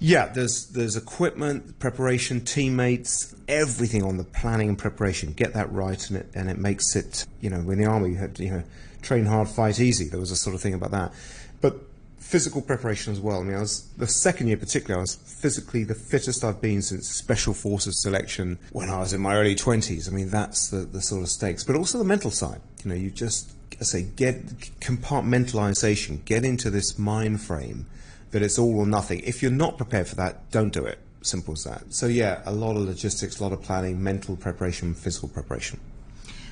Yeah, 0.00 0.26
there's 0.26 0.66
there's 0.66 0.96
equipment, 0.96 1.78
preparation, 1.78 2.40
teammates, 2.40 3.34
everything 3.46 4.02
on 4.02 4.16
the 4.16 4.24
planning 4.24 4.68
and 4.68 4.78
preparation. 4.78 5.32
Get 5.32 5.54
that 5.54 5.72
right, 5.72 6.10
and 6.10 6.18
it 6.18 6.30
and 6.34 6.50
it 6.50 6.58
makes 6.58 6.96
it. 6.96 7.26
You 7.40 7.50
know, 7.50 7.70
in 7.70 7.78
the 7.78 7.86
army, 7.86 8.10
you 8.10 8.16
had 8.16 8.34
to, 8.36 8.44
you 8.44 8.50
know, 8.50 8.64
train 9.02 9.24
hard, 9.24 9.48
fight 9.48 9.78
easy. 9.78 10.08
There 10.08 10.20
was 10.20 10.32
a 10.32 10.36
sort 10.36 10.54
of 10.56 10.60
thing 10.60 10.74
about 10.74 10.90
that, 10.90 11.12
but 11.60 11.76
physical 12.18 12.60
preparation 12.60 13.12
as 13.12 13.20
well. 13.20 13.40
I 13.40 13.44
mean, 13.44 13.56
I 13.56 13.60
was 13.60 13.88
the 13.96 14.08
second 14.08 14.48
year 14.48 14.56
particularly. 14.56 14.98
I 14.98 15.02
was 15.02 15.14
physically 15.14 15.84
the 15.84 15.94
fittest 15.94 16.42
I've 16.42 16.60
been 16.60 16.82
since 16.82 17.08
Special 17.08 17.54
Forces 17.54 18.02
selection 18.02 18.58
when 18.72 18.90
I 18.90 18.98
was 18.98 19.12
in 19.12 19.20
my 19.20 19.36
early 19.36 19.54
twenties. 19.54 20.08
I 20.08 20.12
mean, 20.12 20.28
that's 20.28 20.68
the 20.70 20.78
the 20.78 21.00
sort 21.00 21.22
of 21.22 21.28
stakes, 21.28 21.62
but 21.62 21.76
also 21.76 21.98
the 21.98 22.04
mental 22.04 22.32
side. 22.32 22.60
You 22.82 22.90
know, 22.90 22.96
you 22.96 23.10
just 23.10 23.53
I 23.80 23.84
say, 23.84 24.02
get 24.02 24.46
compartmentalization, 24.80 26.24
get 26.24 26.44
into 26.44 26.70
this 26.70 26.98
mind 26.98 27.40
frame 27.40 27.86
that 28.30 28.42
it's 28.42 28.58
all 28.58 28.78
or 28.78 28.86
nothing. 28.86 29.20
If 29.20 29.42
you're 29.42 29.50
not 29.50 29.76
prepared 29.76 30.08
for 30.08 30.16
that, 30.16 30.50
don't 30.50 30.72
do 30.72 30.84
it. 30.84 30.98
Simple 31.22 31.54
as 31.54 31.64
that. 31.64 31.94
So 31.94 32.06
yeah, 32.06 32.42
a 32.44 32.52
lot 32.52 32.76
of 32.76 32.82
logistics, 32.82 33.40
a 33.40 33.42
lot 33.42 33.52
of 33.52 33.62
planning, 33.62 34.02
mental 34.02 34.36
preparation, 34.36 34.94
physical 34.94 35.28
preparation. 35.28 35.80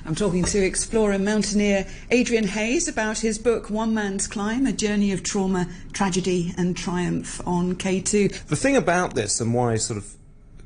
I'm 0.05 0.15
talking 0.15 0.43
to 0.43 0.59
explorer 0.59 1.17
mountaineer 1.17 1.87
Adrian 2.11 2.45
Hayes 2.47 2.89
about 2.89 3.19
his 3.19 3.39
book 3.39 3.69
One 3.69 3.93
Man's 3.93 4.27
Climb, 4.27 4.65
a 4.65 4.73
journey 4.73 5.13
of 5.13 5.23
trauma, 5.23 5.67
tragedy 5.93 6.53
and 6.57 6.75
triumph 6.75 7.39
on 7.47 7.75
K2. 7.75 8.47
The 8.47 8.55
thing 8.55 8.75
about 8.75 9.15
this 9.15 9.39
and 9.39 9.53
why 9.53 9.73
I 9.73 9.75
sort 9.77 9.97
of 9.97 10.13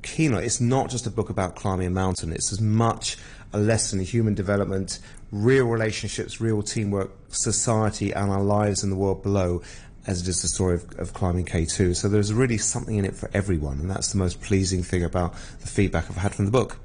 keen 0.02 0.34
on 0.34 0.42
it, 0.42 0.46
it's 0.46 0.60
not 0.60 0.90
just 0.90 1.06
a 1.06 1.12
book 1.12 1.30
about 1.30 1.56
climbing 1.56 1.88
a 1.88 1.92
mountain, 1.92 2.32
it's 2.32 2.52
as 2.52 2.62
much 2.62 3.18
a 3.58 3.60
lesson 3.60 4.00
in 4.00 4.06
human 4.06 4.36
development, 4.36 5.00
real 5.32 5.66
relationships, 5.66 6.40
real 6.40 6.62
teamwork, 6.62 7.12
society, 7.30 8.14
and 8.14 8.32
our 8.32 8.44
lives 8.44 8.84
in 8.84 8.90
the 8.90 8.96
world 8.96 9.24
below, 9.24 9.62
as 10.06 10.22
it 10.22 10.28
is 10.28 10.44
the 10.44 10.48
story 10.48 10.76
of, 10.76 11.00
of, 11.00 11.14
climbing 11.14 11.44
K2. 11.44 11.96
So 11.96 12.08
there's 12.08 12.32
really 12.32 12.58
something 12.58 12.96
in 12.96 13.04
it 13.04 13.16
for 13.16 13.30
everyone, 13.34 13.80
and 13.80 13.90
that's 13.90 14.12
the 14.12 14.18
most 14.18 14.42
pleasing 14.42 14.84
thing 14.84 15.04
about 15.04 15.34
the 15.60 15.68
feedback 15.68 16.06
I've 16.10 16.18
had 16.18 16.36
from 16.36 16.46
the 16.46 16.52
book. 16.52 16.78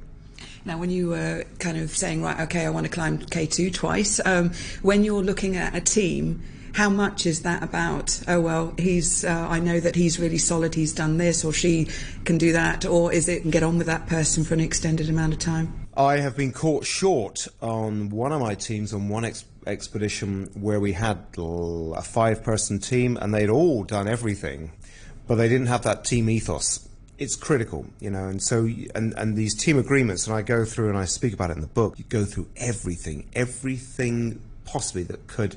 Now, 0.64 0.78
when 0.78 0.90
you 0.90 1.10
were 1.10 1.44
kind 1.58 1.76
of 1.76 1.90
saying, 1.90 2.22
right, 2.22 2.40
okay, 2.40 2.64
I 2.64 2.70
want 2.70 2.86
to 2.86 2.92
climb 2.92 3.18
K2 3.18 3.74
twice, 3.74 4.20
um, 4.24 4.52
when 4.80 5.04
you're 5.04 5.22
looking 5.22 5.56
at 5.56 5.74
a 5.74 5.80
team, 5.80 6.42
how 6.72 6.88
much 6.88 7.26
is 7.26 7.42
that 7.42 7.62
about? 7.62 8.22
Oh 8.26 8.40
well, 8.40 8.72
he's. 8.78 9.26
Uh, 9.26 9.46
I 9.50 9.60
know 9.60 9.78
that 9.78 9.94
he's 9.94 10.18
really 10.18 10.38
solid. 10.38 10.74
He's 10.74 10.94
done 10.94 11.18
this, 11.18 11.44
or 11.44 11.52
she 11.52 11.88
can 12.24 12.38
do 12.38 12.52
that, 12.52 12.86
or 12.86 13.12
is 13.12 13.28
it 13.28 13.50
get 13.50 13.62
on 13.62 13.76
with 13.76 13.88
that 13.88 14.06
person 14.06 14.42
for 14.42 14.54
an 14.54 14.60
extended 14.60 15.10
amount 15.10 15.34
of 15.34 15.38
time? 15.38 15.81
I 15.96 16.18
have 16.18 16.36
been 16.36 16.52
caught 16.52 16.86
short 16.86 17.48
on 17.60 18.08
one 18.08 18.32
of 18.32 18.40
my 18.40 18.54
teams 18.54 18.94
on 18.94 19.08
one 19.08 19.24
ex- 19.24 19.44
expedition 19.66 20.50
where 20.54 20.80
we 20.80 20.92
had 20.92 21.18
a 21.36 22.02
five-person 22.02 22.78
team 22.78 23.18
and 23.20 23.34
they'd 23.34 23.50
all 23.50 23.84
done 23.84 24.08
everything, 24.08 24.72
but 25.26 25.34
they 25.34 25.48
didn't 25.48 25.66
have 25.66 25.82
that 25.82 26.04
team 26.04 26.30
ethos 26.30 26.88
it's 27.22 27.36
critical, 27.36 27.86
you 28.00 28.10
know, 28.10 28.26
and 28.26 28.42
so 28.42 28.68
and 28.94 29.14
and 29.16 29.36
these 29.36 29.54
team 29.54 29.78
agreements, 29.78 30.26
and 30.26 30.34
I 30.34 30.42
go 30.42 30.64
through 30.64 30.88
and 30.88 30.98
I 30.98 31.04
speak 31.04 31.32
about 31.32 31.50
it 31.50 31.56
in 31.56 31.60
the 31.60 31.68
book. 31.68 31.98
You 31.98 32.04
go 32.08 32.24
through 32.24 32.48
everything, 32.56 33.28
everything 33.34 34.40
possibly 34.64 35.04
that 35.04 35.28
could 35.28 35.56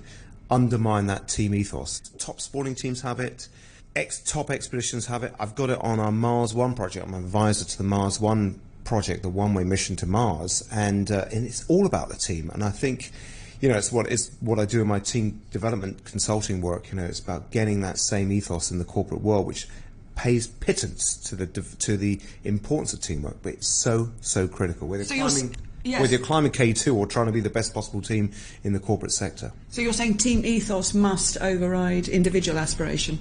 undermine 0.51 1.07
that 1.07 1.27
team 1.27 1.55
ethos. 1.55 1.99
Top 2.19 2.39
sporting 2.39 2.75
teams 2.75 3.01
have 3.01 3.19
it. 3.19 3.47
Ex 3.95 4.19
top 4.19 4.51
expeditions 4.51 5.07
have 5.07 5.23
it. 5.23 5.33
I've 5.39 5.55
got 5.55 5.71
it 5.71 5.79
on 5.81 5.99
our 5.99 6.11
Mars 6.11 6.53
One 6.53 6.75
project. 6.75 7.07
I'm 7.07 7.13
an 7.15 7.23
advisor 7.23 7.65
to 7.65 7.77
the 7.77 7.83
Mars 7.83 8.19
One 8.19 8.59
project, 8.85 9.23
the 9.23 9.29
one-way 9.29 9.65
mission 9.65 9.95
to 9.97 10.05
Mars, 10.05 10.67
and 10.71 11.11
uh, 11.11 11.25
and 11.33 11.45
it's 11.45 11.65
all 11.67 11.85
about 11.85 12.07
the 12.07 12.15
team. 12.15 12.49
And 12.53 12.63
I 12.63 12.69
think, 12.69 13.11
you 13.59 13.67
know, 13.67 13.77
it's 13.77 13.91
what 13.91 14.09
it's 14.09 14.31
what 14.39 14.59
I 14.59 14.65
do 14.65 14.81
in 14.81 14.87
my 14.87 14.99
team 14.99 15.41
development 15.51 16.05
consulting 16.05 16.61
work. 16.61 16.89
You 16.91 16.95
know, 16.97 17.03
it's 17.03 17.19
about 17.19 17.51
getting 17.51 17.81
that 17.81 17.97
same 17.97 18.31
ethos 18.31 18.71
in 18.71 18.77
the 18.77 18.85
corporate 18.85 19.21
world, 19.21 19.45
which 19.45 19.67
pays 20.15 20.47
pittance 20.47 21.17
to 21.27 21.35
the 21.35 21.45
to 21.45 21.97
the 21.97 22.21
importance 22.45 22.93
of 22.93 23.01
teamwork, 23.01 23.37
but 23.43 23.53
it's 23.53 23.67
so 23.67 24.11
so 24.21 24.47
critical. 24.47 24.87
Whether 24.87 25.03
so 25.03 25.15
climbing, 25.15 25.55
yes. 25.83 25.99
whether 25.99 26.13
you're 26.13 26.25
climbing 26.25 26.51
K 26.51 26.71
two 26.71 26.95
or 26.95 27.05
trying 27.05 27.25
to 27.25 27.33
be 27.33 27.41
the 27.41 27.49
best 27.49 27.73
possible 27.73 28.01
team 28.01 28.31
in 28.63 28.71
the 28.71 28.79
corporate 28.79 29.11
sector. 29.11 29.51
So 29.69 29.81
you're 29.81 29.93
saying 29.93 30.17
team 30.17 30.45
ethos 30.45 30.93
must 30.93 31.37
override 31.41 32.07
individual 32.07 32.57
aspiration. 32.57 33.19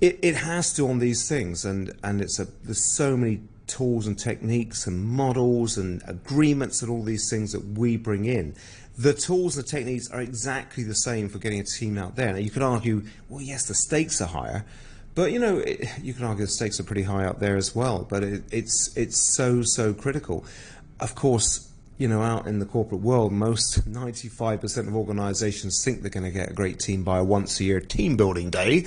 It, 0.00 0.18
it 0.22 0.36
has 0.36 0.74
to 0.74 0.88
on 0.88 1.00
these 1.00 1.26
things, 1.26 1.64
and 1.64 1.92
and 2.04 2.20
it's 2.20 2.38
a 2.38 2.46
there's 2.62 2.84
so 2.84 3.16
many 3.16 3.40
tools 3.66 4.06
and 4.06 4.18
techniques 4.18 4.86
and 4.86 5.04
models 5.04 5.76
and 5.76 6.02
agreements 6.06 6.82
and 6.82 6.90
all 6.90 7.02
these 7.02 7.28
things 7.28 7.52
that 7.52 7.64
we 7.78 7.96
bring 7.96 8.24
in. 8.24 8.54
The 8.98 9.12
tools 9.12 9.56
and 9.56 9.64
the 9.64 9.68
techniques 9.68 10.10
are 10.10 10.20
exactly 10.20 10.82
the 10.82 10.94
same 10.94 11.28
for 11.28 11.38
getting 11.38 11.60
a 11.60 11.64
team 11.64 11.98
out 11.98 12.16
there. 12.16 12.32
Now 12.32 12.38
you 12.38 12.50
could 12.50 12.62
argue, 12.62 13.02
well, 13.28 13.42
yes, 13.42 13.66
the 13.66 13.74
stakes 13.74 14.20
are 14.20 14.28
higher, 14.28 14.64
but 15.14 15.32
you 15.32 15.38
know, 15.38 15.58
it, 15.58 15.86
you 16.02 16.14
can 16.14 16.24
argue 16.24 16.44
the 16.44 16.50
stakes 16.50 16.80
are 16.80 16.84
pretty 16.84 17.02
high 17.02 17.24
out 17.24 17.40
there 17.40 17.56
as 17.56 17.74
well. 17.74 18.06
But 18.08 18.22
it, 18.22 18.44
it's 18.50 18.96
it's 18.96 19.34
so 19.34 19.62
so 19.62 19.92
critical. 19.92 20.44
Of 20.98 21.14
course, 21.14 21.70
you 21.98 22.08
know, 22.08 22.22
out 22.22 22.46
in 22.46 22.58
the 22.58 22.66
corporate 22.66 23.00
world, 23.00 23.32
most 23.32 23.90
95% 23.90 24.88
of 24.88 24.94
organisations 24.94 25.82
think 25.84 26.02
they're 26.02 26.10
going 26.10 26.24
to 26.24 26.30
get 26.30 26.50
a 26.50 26.54
great 26.54 26.78
team 26.78 27.02
by 27.02 27.18
a 27.18 27.24
once 27.24 27.60
a 27.60 27.64
year 27.64 27.80
team 27.80 28.16
building 28.16 28.50
day 28.50 28.86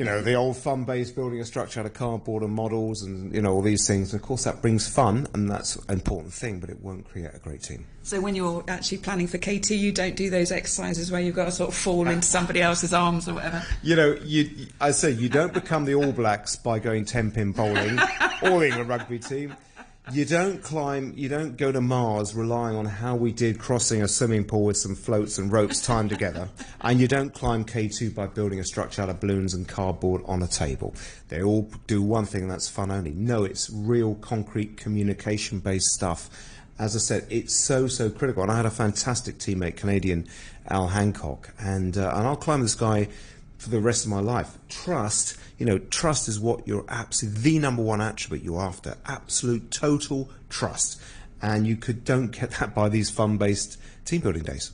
you 0.00 0.06
know, 0.06 0.22
the 0.22 0.32
old 0.32 0.56
fun 0.56 0.84
based 0.84 1.14
building 1.14 1.42
a 1.42 1.44
structure 1.44 1.78
out 1.78 1.84
of 1.84 1.92
cardboard 1.92 2.42
and 2.42 2.54
models 2.54 3.02
and, 3.02 3.34
you 3.34 3.42
know, 3.42 3.52
all 3.52 3.60
these 3.60 3.86
things. 3.86 4.14
And 4.14 4.20
of 4.22 4.26
course, 4.26 4.44
that 4.44 4.62
brings 4.62 4.88
fun, 4.88 5.26
and 5.34 5.50
that's 5.50 5.76
an 5.76 5.90
important 5.90 6.32
thing, 6.32 6.58
but 6.58 6.70
it 6.70 6.80
won't 6.80 7.06
create 7.06 7.28
a 7.34 7.38
great 7.38 7.62
team. 7.62 7.84
So, 8.02 8.18
when 8.18 8.34
you're 8.34 8.64
actually 8.66 8.96
planning 8.96 9.26
for 9.26 9.36
K2, 9.36 9.78
you 9.78 9.92
don't 9.92 10.16
do 10.16 10.30
those 10.30 10.52
exercises 10.52 11.12
where 11.12 11.20
you've 11.20 11.36
got 11.36 11.44
to 11.44 11.52
sort 11.52 11.68
of 11.68 11.76
fall 11.76 12.08
into 12.08 12.26
somebody 12.26 12.62
else's 12.62 12.94
arms 12.94 13.28
or 13.28 13.34
whatever? 13.34 13.62
You 13.82 13.96
know, 13.96 14.16
you, 14.24 14.68
I 14.80 14.92
say 14.92 15.10
you 15.10 15.28
don't 15.28 15.52
become 15.52 15.84
the 15.84 15.94
All 15.94 16.12
Blacks 16.12 16.56
by 16.56 16.78
going 16.78 17.04
10 17.04 17.32
pin 17.32 17.52
bowling 17.52 17.98
or 18.42 18.60
being 18.60 18.72
a 18.72 18.84
rugby 18.84 19.18
team 19.18 19.54
you 20.12 20.24
don't 20.24 20.62
climb, 20.62 21.12
you 21.16 21.28
don't 21.28 21.56
go 21.56 21.70
to 21.70 21.80
Mars 21.80 22.34
relying 22.34 22.76
on 22.76 22.84
how 22.84 23.14
we 23.14 23.32
did 23.32 23.58
crossing 23.58 24.02
a 24.02 24.08
swimming 24.08 24.44
pool 24.44 24.64
with 24.64 24.76
some 24.76 24.94
floats 24.94 25.38
and 25.38 25.52
ropes 25.52 25.84
timed 25.84 26.10
together. 26.10 26.48
And 26.82 26.98
you 26.98 27.08
don't 27.08 27.34
climb 27.34 27.66
K2 27.66 28.14
by 28.14 28.26
building 28.26 28.58
a 28.58 28.64
structure 28.64 29.02
out 29.02 29.10
of 29.10 29.20
balloons 29.20 29.52
and 29.52 29.68
cardboard 29.68 30.22
on 30.24 30.42
a 30.42 30.46
table. 30.46 30.94
They 31.28 31.42
all 31.42 31.70
do 31.86 32.02
one 32.02 32.24
thing, 32.24 32.42
and 32.42 32.50
that's 32.50 32.70
fun 32.70 32.90
only. 32.90 33.10
No, 33.10 33.44
it's 33.44 33.68
real 33.70 34.14
concrete 34.14 34.78
communication 34.78 35.58
based 35.58 35.88
stuff. 35.88 36.30
As 36.78 36.96
I 36.96 36.98
said, 36.98 37.26
it's 37.28 37.54
so, 37.54 37.86
so 37.86 38.08
critical. 38.08 38.42
And 38.42 38.50
I 38.50 38.56
had 38.56 38.64
a 38.64 38.70
fantastic 38.70 39.36
teammate, 39.36 39.76
Canadian 39.76 40.26
Al 40.68 40.88
Hancock, 40.88 41.52
and, 41.60 41.98
uh, 41.98 42.14
and 42.14 42.26
I'll 42.26 42.34
climb 42.34 42.62
this 42.62 42.74
guy 42.74 43.08
for 43.58 43.68
the 43.68 43.78
rest 43.78 44.06
of 44.06 44.10
my 44.10 44.20
life. 44.20 44.56
Trust 44.70 45.36
you 45.60 45.66
know, 45.66 45.78
trust 45.78 46.26
is 46.26 46.40
what 46.40 46.66
you're 46.66 46.86
absolutely 46.88 47.42
the 47.42 47.58
number 47.58 47.82
one 47.82 48.00
attribute 48.00 48.42
you're 48.42 48.62
after. 48.62 48.96
Absolute 49.04 49.70
total 49.70 50.30
trust. 50.48 51.00
And 51.42 51.66
you 51.66 51.76
could 51.76 52.02
don't 52.02 52.28
get 52.28 52.52
that 52.52 52.74
by 52.74 52.88
these 52.88 53.10
fun 53.10 53.36
based 53.36 53.78
team 54.06 54.22
building 54.22 54.42
days. 54.42 54.72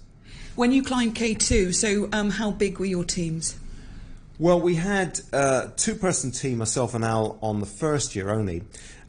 When 0.54 0.70
you 0.70 0.84
climbed 0.84 1.16
K2, 1.16 1.74
so 1.74 2.08
um, 2.12 2.30
how 2.30 2.52
big 2.52 2.78
were 2.78 2.86
your 2.86 3.02
teams? 3.02 3.56
Well, 4.38 4.60
we 4.60 4.76
had 4.76 5.18
a 5.32 5.72
two 5.76 5.96
person 5.96 6.30
team, 6.30 6.58
myself 6.58 6.94
and 6.94 7.04
Al, 7.04 7.36
on 7.42 7.58
the 7.58 7.66
first 7.66 8.14
year 8.14 8.30
only, 8.30 8.62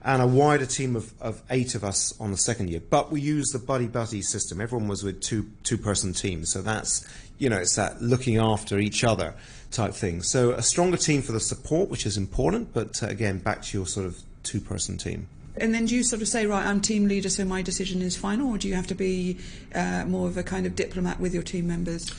and 0.04 0.22
a 0.22 0.28
wider 0.28 0.66
team 0.66 0.96
of, 0.96 1.14
of 1.22 1.44
eight 1.52 1.76
of 1.76 1.84
us 1.84 2.20
on 2.20 2.32
the 2.32 2.38
second 2.38 2.72
year. 2.72 2.82
But 2.90 3.12
we 3.12 3.22
used 3.22 3.54
the 3.54 3.60
buddy 3.60 3.88
buddy 3.88 4.24
system. 4.24 4.62
Everyone 4.62 4.88
was 4.88 5.04
with 5.04 5.22
two 5.22 5.52
two 5.62 5.78
person 5.78 6.14
teams. 6.14 6.52
So 6.52 6.64
that's, 6.64 7.08
you 7.38 7.50
know, 7.50 7.58
it's 7.58 7.76
that 7.76 8.02
looking 8.02 8.38
after 8.38 8.80
each 8.80 9.04
other 9.04 9.34
type 9.72 9.94
thing. 9.94 10.22
So 10.22 10.52
a 10.52 10.62
stronger 10.62 10.98
team 10.98 11.22
for 11.22 11.32
the 11.32 11.40
support, 11.40 11.90
which 11.90 12.06
is 12.06 12.18
important, 12.18 12.74
but 12.74 13.02
uh, 13.04 13.08
again, 13.08 13.40
back 13.40 13.62
to 13.64 13.78
your 13.78 13.86
sort 13.86 14.06
of 14.06 14.22
two 14.44 14.60
person 14.60 14.98
team. 14.98 15.28
And 15.60 15.74
then 15.74 15.86
do 15.86 15.96
you 15.96 16.04
sort 16.04 16.22
of 16.22 16.28
say, 16.28 16.46
right, 16.46 16.66
I'm 16.66 16.82
team 16.82 17.08
leader, 17.08 17.30
so 17.30 17.44
my 17.44 17.62
decision 17.62 18.02
is 18.02 18.16
final, 18.16 18.52
or 18.52 18.58
do 18.58 18.68
you 18.68 18.76
have 18.76 18.88
to 18.88 18.96
be 18.96 19.38
uh, 19.74 20.06
more 20.06 20.28
of 20.28 20.38
a 20.38 20.44
kind 20.44 20.66
of 20.66 20.76
diplomat 20.76 21.20
with 21.20 21.34
your 21.34 21.44
team 21.44 21.68
members? 21.68 22.14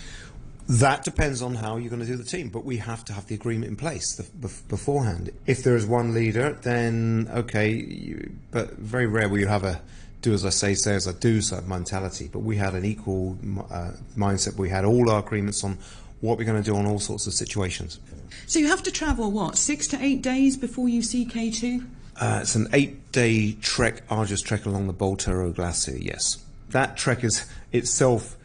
That 0.69 1.05
depends 1.05 1.41
on 1.41 1.55
how 1.55 1.77
you're 1.77 1.89
going 1.89 2.03
to 2.03 2.07
do 2.07 2.17
the 2.17 2.25
team, 2.25 2.51
but 2.51 2.65
we 2.65 2.77
have 2.79 3.05
to 3.07 3.13
have 3.13 3.27
the 3.27 3.35
agreement 3.35 3.71
in 3.71 3.77
place 3.77 4.21
beforehand. 4.69 5.31
If 5.47 5.63
there 5.63 5.77
is 5.77 5.87
one 5.87 6.13
leader, 6.13 6.59
then 6.63 7.31
okay, 7.33 7.71
you, 7.71 8.33
but 8.51 8.73
very 8.73 9.07
rare 9.07 9.29
will 9.29 9.39
you 9.39 9.47
have 9.47 9.65
a 9.65 9.81
do 10.21 10.33
as 10.33 10.45
I 10.45 10.51
say, 10.51 10.75
say 10.75 10.95
as 10.95 11.07
I 11.07 11.13
do 11.13 11.41
sort 11.41 11.63
of 11.63 11.69
mentality. 11.69 12.29
But 12.33 12.41
we 12.41 12.57
had 12.57 12.75
an 12.75 12.85
equal 12.85 13.39
uh, 13.71 13.93
mindset. 14.17 14.57
We 14.57 14.69
had 14.69 14.85
all 14.85 15.11
our 15.11 15.21
agreements 15.21 15.65
on 15.65 15.79
what 16.21 16.39
we're 16.39 16.45
going 16.45 16.63
to 16.63 16.69
do 16.69 16.77
on 16.77 16.87
all 16.87 16.99
sorts 16.99 17.27
of 17.27 17.35
situations. 17.35 18.01
So 18.47 18.59
you 18.59 18.67
have 18.69 18.83
to 18.83 18.91
travel, 18.91 19.31
what, 19.31 19.57
six 19.57 19.87
to 19.89 20.03
eight 20.03 20.23
days 20.23 20.57
before 20.57 20.89
you 20.89 21.03
see 21.03 21.25
K2? 21.25 21.87
Uh, 22.21 22.41
it's 22.43 22.57
an 22.57 22.67
eight 22.73 23.13
day 23.13 23.53
trek, 23.53 24.03
arduous 24.11 24.43
trek 24.43 24.67
along 24.67 24.89
the 24.89 24.93
Baltoro 24.93 25.55
Glacier, 25.55 25.97
yes. 25.97 26.45
That 26.71 26.97
trek 26.97 27.23
is 27.23 27.49
itself 27.73 28.37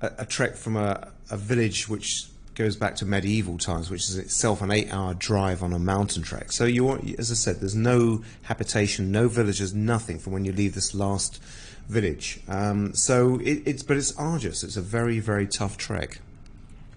a, 0.00 0.12
a 0.18 0.26
trek 0.26 0.56
from 0.56 0.76
a, 0.76 1.08
a 1.30 1.36
village 1.36 1.88
which 1.88 2.26
goes 2.62 2.76
back 2.76 2.94
to 2.96 3.04
medieval 3.04 3.58
times, 3.58 3.90
which 3.90 4.02
is 4.02 4.16
itself 4.16 4.62
an 4.62 4.70
eight-hour 4.70 5.14
drive 5.14 5.64
on 5.64 5.72
a 5.72 5.78
mountain 5.80 6.22
trek. 6.22 6.52
So 6.52 6.64
you, 6.64 6.96
as 7.18 7.32
I 7.32 7.34
said, 7.34 7.58
there's 7.58 7.74
no 7.74 8.22
habitation, 8.42 9.10
no 9.10 9.26
villages, 9.26 9.74
nothing 9.74 10.20
from 10.20 10.32
when 10.32 10.44
you 10.44 10.52
leave 10.52 10.74
this 10.74 10.94
last 10.94 11.42
village. 11.88 12.38
Um, 12.46 12.94
so 12.94 13.40
it, 13.40 13.62
it's, 13.66 13.82
but 13.82 13.96
it's 13.96 14.16
arduous. 14.16 14.62
It's 14.62 14.76
a 14.76 14.80
very, 14.80 15.18
very 15.18 15.48
tough 15.48 15.76
trek. 15.76 16.20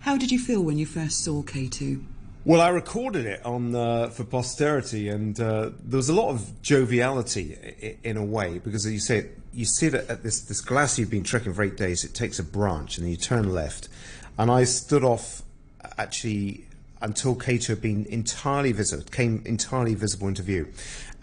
How 0.01 0.17
did 0.17 0.31
you 0.31 0.37
feel 0.37 0.61
when 0.61 0.77
you 0.77 0.85
first 0.85 1.23
saw 1.23 1.41
K2? 1.41 2.03
Well, 2.45 2.61
I 2.61 2.69
recorded 2.69 3.25
it 3.25 3.43
on 3.43 3.73
uh, 3.73 4.09
for 4.09 4.23
posterity, 4.23 5.09
and 5.09 5.39
uh, 5.39 5.71
there 5.83 5.97
was 5.97 6.09
a 6.09 6.13
lot 6.13 6.29
of 6.29 6.61
joviality 6.61 7.97
in 8.03 8.17
a 8.17 8.23
way 8.23 8.59
because 8.59 8.85
as 8.85 8.93
you 8.93 8.99
say 8.99 9.29
you 9.51 9.65
sit 9.65 9.95
at 9.95 10.21
this 10.21 10.41
this 10.41 10.61
glacier 10.61 11.01
you've 11.01 11.09
been 11.09 11.23
trekking 11.23 11.55
for 11.55 11.63
eight 11.63 11.75
days. 11.75 12.03
It 12.03 12.13
takes 12.13 12.37
a 12.37 12.43
branch, 12.43 12.99
and 12.99 13.05
then 13.05 13.11
you 13.11 13.17
turn 13.17 13.51
left, 13.51 13.89
and 14.37 14.51
I 14.51 14.65
stood 14.65 15.03
off 15.03 15.41
actually 15.97 16.65
until 17.01 17.35
K2 17.35 17.67
had 17.67 17.81
been 17.81 18.05
entirely 18.07 18.71
visible, 18.71 19.03
came 19.03 19.43
entirely 19.45 19.95
visible 19.95 20.27
into 20.27 20.41
view, 20.41 20.67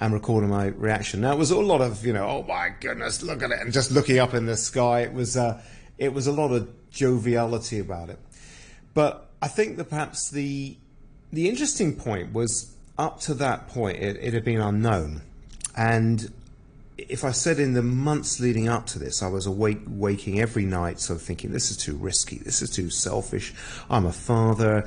and 0.00 0.12
recording 0.12 0.50
my 0.50 0.66
reaction. 0.66 1.20
Now 1.22 1.32
it 1.32 1.38
was 1.38 1.50
a 1.50 1.58
lot 1.58 1.80
of 1.80 2.04
you 2.06 2.12
know, 2.12 2.26
oh 2.26 2.42
my 2.42 2.70
goodness, 2.80 3.22
look 3.22 3.42
at 3.42 3.50
it, 3.50 3.60
and 3.60 3.72
just 3.72 3.90
looking 3.90 4.18
up 4.18 4.34
in 4.34 4.46
the 4.46 4.56
sky. 4.56 5.00
It 5.00 5.12
was 5.12 5.36
uh, 5.36 5.60
it 5.98 6.12
was 6.12 6.26
a 6.26 6.32
lot 6.32 6.52
of 6.52 6.68
joviality 6.90 7.78
about 7.78 8.10
it. 8.10 8.18
But 8.94 9.28
I 9.40 9.48
think 9.48 9.76
that 9.78 9.90
perhaps 9.90 10.30
the 10.30 10.76
the 11.32 11.48
interesting 11.48 11.96
point 11.96 12.32
was 12.32 12.74
up 12.98 13.20
to 13.20 13.34
that 13.34 13.68
point 13.68 13.98
it, 13.98 14.16
it 14.20 14.34
had 14.34 14.44
been 14.44 14.60
unknown, 14.60 15.22
and 15.76 16.32
if 17.08 17.24
I 17.24 17.32
said 17.32 17.58
in 17.58 17.74
the 17.74 17.82
months 17.82 18.40
leading 18.40 18.68
up 18.68 18.86
to 18.86 18.98
this, 18.98 19.22
I 19.22 19.28
was 19.28 19.46
awake, 19.46 19.80
waking 19.86 20.40
every 20.40 20.64
night, 20.64 21.00
sort 21.00 21.18
of 21.18 21.26
thinking, 21.26 21.52
this 21.52 21.70
is 21.70 21.76
too 21.76 21.96
risky, 21.96 22.38
this 22.38 22.62
is 22.62 22.70
too 22.70 22.90
selfish, 22.90 23.54
I'm 23.90 24.06
a 24.06 24.12
father. 24.12 24.86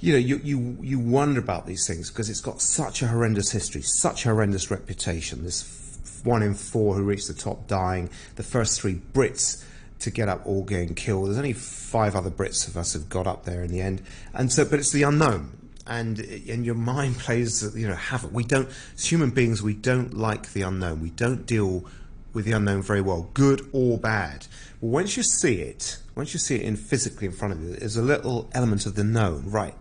You 0.00 0.12
know, 0.14 0.18
you, 0.18 0.40
you, 0.42 0.78
you 0.80 0.98
wonder 0.98 1.40
about 1.40 1.66
these 1.66 1.86
things 1.86 2.10
because 2.10 2.30
it's 2.30 2.40
got 2.40 2.60
such 2.60 3.02
a 3.02 3.08
horrendous 3.08 3.50
history, 3.50 3.82
such 3.82 4.24
a 4.24 4.30
horrendous 4.30 4.70
reputation. 4.70 5.44
This 5.44 6.20
one 6.24 6.42
in 6.42 6.54
four 6.54 6.94
who 6.94 7.02
reached 7.02 7.28
the 7.28 7.34
top 7.34 7.66
dying, 7.66 8.10
the 8.36 8.42
first 8.42 8.80
three 8.80 8.94
Brits 8.94 9.64
to 10.00 10.10
get 10.10 10.28
up 10.28 10.46
all 10.46 10.64
getting 10.64 10.94
killed. 10.94 11.26
There's 11.26 11.38
only 11.38 11.52
five 11.52 12.16
other 12.16 12.30
Brits 12.30 12.66
of 12.66 12.76
us 12.76 12.94
have 12.94 13.08
got 13.08 13.26
up 13.26 13.44
there 13.44 13.62
in 13.62 13.70
the 13.70 13.80
end, 13.80 14.02
and 14.32 14.50
so 14.50 14.64
but 14.64 14.78
it's 14.78 14.92
the 14.92 15.02
unknown. 15.02 15.59
And 15.86 16.20
and 16.20 16.64
your 16.64 16.74
mind 16.74 17.18
plays 17.18 17.74
you 17.74 17.88
know 17.88 17.94
havoc. 17.94 18.32
We 18.32 18.44
don't 18.44 18.68
as 18.94 19.06
human 19.06 19.30
beings 19.30 19.62
we 19.62 19.74
don't 19.74 20.14
like 20.14 20.52
the 20.52 20.62
unknown. 20.62 21.00
We 21.00 21.10
don't 21.10 21.46
deal 21.46 21.84
with 22.32 22.44
the 22.44 22.52
unknown 22.52 22.82
very 22.82 23.00
well, 23.00 23.30
good 23.34 23.68
or 23.72 23.98
bad. 23.98 24.46
But 24.80 24.86
once 24.86 25.16
you 25.16 25.22
see 25.22 25.60
it, 25.62 25.98
once 26.14 26.32
you 26.32 26.38
see 26.38 26.56
it 26.56 26.62
in 26.62 26.76
physically 26.76 27.26
in 27.26 27.32
front 27.32 27.54
of 27.54 27.62
you, 27.62 27.74
there's 27.74 27.96
a 27.96 28.02
little 28.02 28.48
element 28.52 28.86
of 28.86 28.94
the 28.94 29.04
known. 29.04 29.50
Right, 29.50 29.74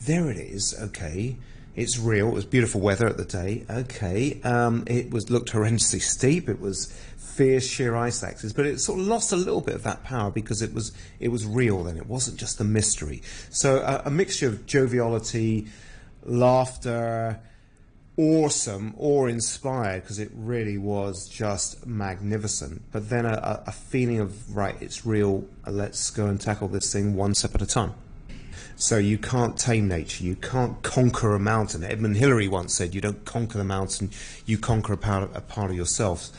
there 0.00 0.30
it 0.30 0.38
is. 0.38 0.74
Okay, 0.80 1.36
it's 1.76 1.98
real. 1.98 2.28
It 2.28 2.34
was 2.34 2.44
beautiful 2.44 2.80
weather 2.80 3.06
at 3.06 3.16
the 3.16 3.24
day. 3.24 3.64
Okay, 3.68 4.40
um, 4.42 4.84
it 4.86 5.10
was 5.10 5.30
looked 5.30 5.52
horrendously 5.52 6.00
steep. 6.00 6.48
It 6.48 6.60
was 6.60 6.86
fierce 7.16 7.66
sheer 7.66 7.96
ice 7.96 8.22
axes, 8.22 8.52
but 8.52 8.64
it 8.64 8.78
sort 8.78 9.00
of 9.00 9.06
lost 9.06 9.32
a 9.32 9.36
little 9.36 9.60
bit 9.60 9.74
of 9.74 9.82
that 9.82 10.04
power 10.04 10.30
because 10.30 10.62
it 10.62 10.72
was 10.72 10.92
it 11.18 11.28
was 11.28 11.44
real 11.46 11.82
then. 11.84 11.96
It 11.96 12.06
wasn't 12.06 12.38
just 12.38 12.60
a 12.60 12.64
mystery. 12.64 13.22
So 13.50 13.78
uh, 13.78 14.02
a 14.04 14.10
mixture 14.10 14.46
of 14.46 14.66
joviality, 14.66 15.66
laughter, 16.24 17.40
awesome, 18.16 18.94
awe-inspired 18.96 20.02
because 20.02 20.20
it 20.20 20.30
really 20.34 20.78
was 20.78 21.28
just 21.28 21.86
magnificent. 21.86 22.82
But 22.92 23.10
then 23.10 23.26
a, 23.26 23.64
a 23.66 23.72
feeling 23.72 24.20
of 24.20 24.56
right, 24.56 24.76
it's 24.80 25.04
real. 25.04 25.44
Let's 25.66 26.10
go 26.10 26.26
and 26.26 26.40
tackle 26.40 26.68
this 26.68 26.92
thing 26.92 27.16
one 27.16 27.34
step 27.34 27.54
at 27.56 27.62
a 27.62 27.66
time. 27.66 27.94
So 28.76 28.98
you 28.98 29.18
can't 29.18 29.56
tame 29.56 29.88
nature. 29.88 30.24
You 30.24 30.36
can't 30.36 30.82
conquer 30.82 31.34
a 31.34 31.38
mountain. 31.38 31.84
Edmund 31.84 32.16
Hillary 32.16 32.48
once 32.48 32.74
said, 32.74 32.94
"You 32.94 33.00
don't 33.00 33.24
conquer 33.24 33.58
the 33.58 33.64
mountain. 33.64 34.10
You 34.46 34.58
conquer 34.58 34.94
a 34.94 34.96
part 34.96 35.22
of, 35.22 35.36
a 35.36 35.40
part 35.40 35.70
of 35.70 35.76
yourself." 35.76 36.30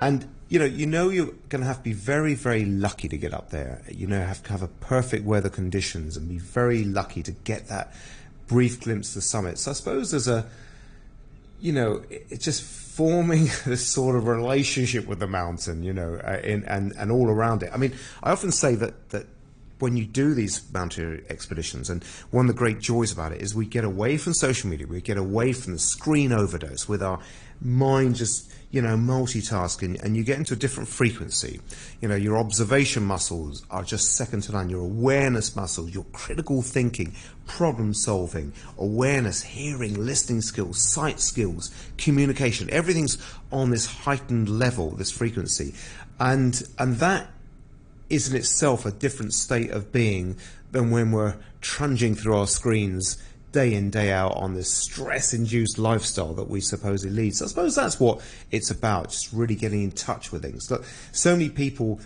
And 0.00 0.26
you 0.48 0.58
know, 0.58 0.66
you 0.66 0.86
know, 0.86 1.08
you're 1.08 1.32
going 1.48 1.62
to 1.62 1.66
have 1.66 1.78
to 1.78 1.82
be 1.82 1.94
very, 1.94 2.34
very 2.34 2.66
lucky 2.66 3.08
to 3.08 3.16
get 3.16 3.32
up 3.32 3.48
there. 3.48 3.82
You 3.88 4.06
know, 4.06 4.20
have 4.20 4.42
to 4.42 4.50
have 4.50 4.62
a 4.62 4.68
perfect 4.68 5.24
weather 5.24 5.48
conditions 5.48 6.16
and 6.16 6.28
be 6.28 6.38
very 6.38 6.84
lucky 6.84 7.22
to 7.22 7.32
get 7.32 7.68
that 7.68 7.94
brief 8.48 8.80
glimpse 8.80 9.08
of 9.10 9.14
the 9.14 9.20
summit. 9.22 9.58
So 9.58 9.70
I 9.70 9.74
suppose 9.74 10.10
there's 10.10 10.28
a, 10.28 10.46
you 11.58 11.72
know, 11.72 12.02
it's 12.10 12.44
just 12.44 12.62
forming 12.62 13.44
this 13.64 13.86
sort 13.86 14.14
of 14.14 14.26
relationship 14.26 15.06
with 15.06 15.20
the 15.20 15.26
mountain, 15.26 15.82
you 15.82 15.94
know, 15.94 16.20
uh, 16.22 16.40
in, 16.44 16.64
and 16.64 16.92
and 16.98 17.10
all 17.10 17.28
around 17.28 17.62
it. 17.62 17.70
I 17.72 17.78
mean, 17.78 17.94
I 18.22 18.30
often 18.30 18.52
say 18.52 18.74
that 18.74 19.08
that 19.10 19.26
when 19.82 19.96
you 19.96 20.06
do 20.06 20.32
these 20.32 20.62
mountain 20.72 21.24
expeditions, 21.28 21.90
and 21.90 22.04
one 22.30 22.48
of 22.48 22.54
the 22.54 22.58
great 22.58 22.78
joys 22.78 23.10
about 23.10 23.32
it 23.32 23.42
is 23.42 23.52
we 23.52 23.66
get 23.66 23.84
away 23.84 24.16
from 24.16 24.32
social 24.32 24.70
media, 24.70 24.86
we 24.86 25.00
get 25.00 25.16
away 25.16 25.52
from 25.52 25.72
the 25.72 25.78
screen 25.78 26.32
overdose 26.32 26.88
with 26.88 27.02
our 27.02 27.18
mind 27.60 28.14
just 28.14 28.52
you 28.72 28.80
know, 28.80 28.96
multitasking 28.96 30.02
and 30.02 30.16
you 30.16 30.24
get 30.24 30.38
into 30.38 30.54
a 30.54 30.56
different 30.56 30.88
frequency. 30.88 31.60
You 32.00 32.08
know, 32.08 32.14
your 32.14 32.38
observation 32.38 33.04
muscles 33.04 33.66
are 33.70 33.84
just 33.84 34.16
second 34.16 34.44
to 34.44 34.52
none. 34.52 34.70
Your 34.70 34.80
awareness 34.80 35.54
muscles, 35.54 35.92
your 35.92 36.04
critical 36.12 36.62
thinking, 36.62 37.14
problem 37.46 37.92
solving, 37.92 38.54
awareness, 38.78 39.42
hearing, 39.42 39.94
listening 40.06 40.40
skills, 40.40 40.80
sight 40.80 41.20
skills, 41.20 41.70
communication, 41.98 42.70
everything's 42.70 43.18
on 43.52 43.70
this 43.70 43.84
heightened 43.84 44.48
level, 44.48 44.92
this 44.92 45.10
frequency. 45.10 45.74
And, 46.18 46.62
and 46.78 46.96
that 46.96 47.28
is 48.12 48.28
in 48.28 48.36
itself 48.36 48.84
a 48.84 48.92
different 48.92 49.32
state 49.32 49.70
of 49.70 49.90
being 49.90 50.36
than 50.70 50.90
when 50.90 51.10
we're 51.12 51.34
trudging 51.62 52.14
through 52.14 52.36
our 52.36 52.46
screens 52.46 53.22
day 53.52 53.74
in, 53.74 53.90
day 53.90 54.10
out 54.10 54.36
on 54.36 54.54
this 54.54 54.72
stress 54.72 55.32
induced 55.32 55.78
lifestyle 55.78 56.34
that 56.34 56.48
we 56.48 56.60
supposedly 56.60 57.14
lead. 57.14 57.34
So 57.34 57.44
I 57.44 57.48
suppose 57.48 57.74
that's 57.74 57.98
what 57.98 58.20
it's 58.50 58.70
about, 58.70 59.10
just 59.10 59.32
really 59.32 59.54
getting 59.54 59.82
in 59.82 59.92
touch 59.92 60.30
with 60.30 60.42
things. 60.42 60.70
Look, 60.70 60.84
so 61.12 61.32
many 61.32 61.48
people, 61.48 62.00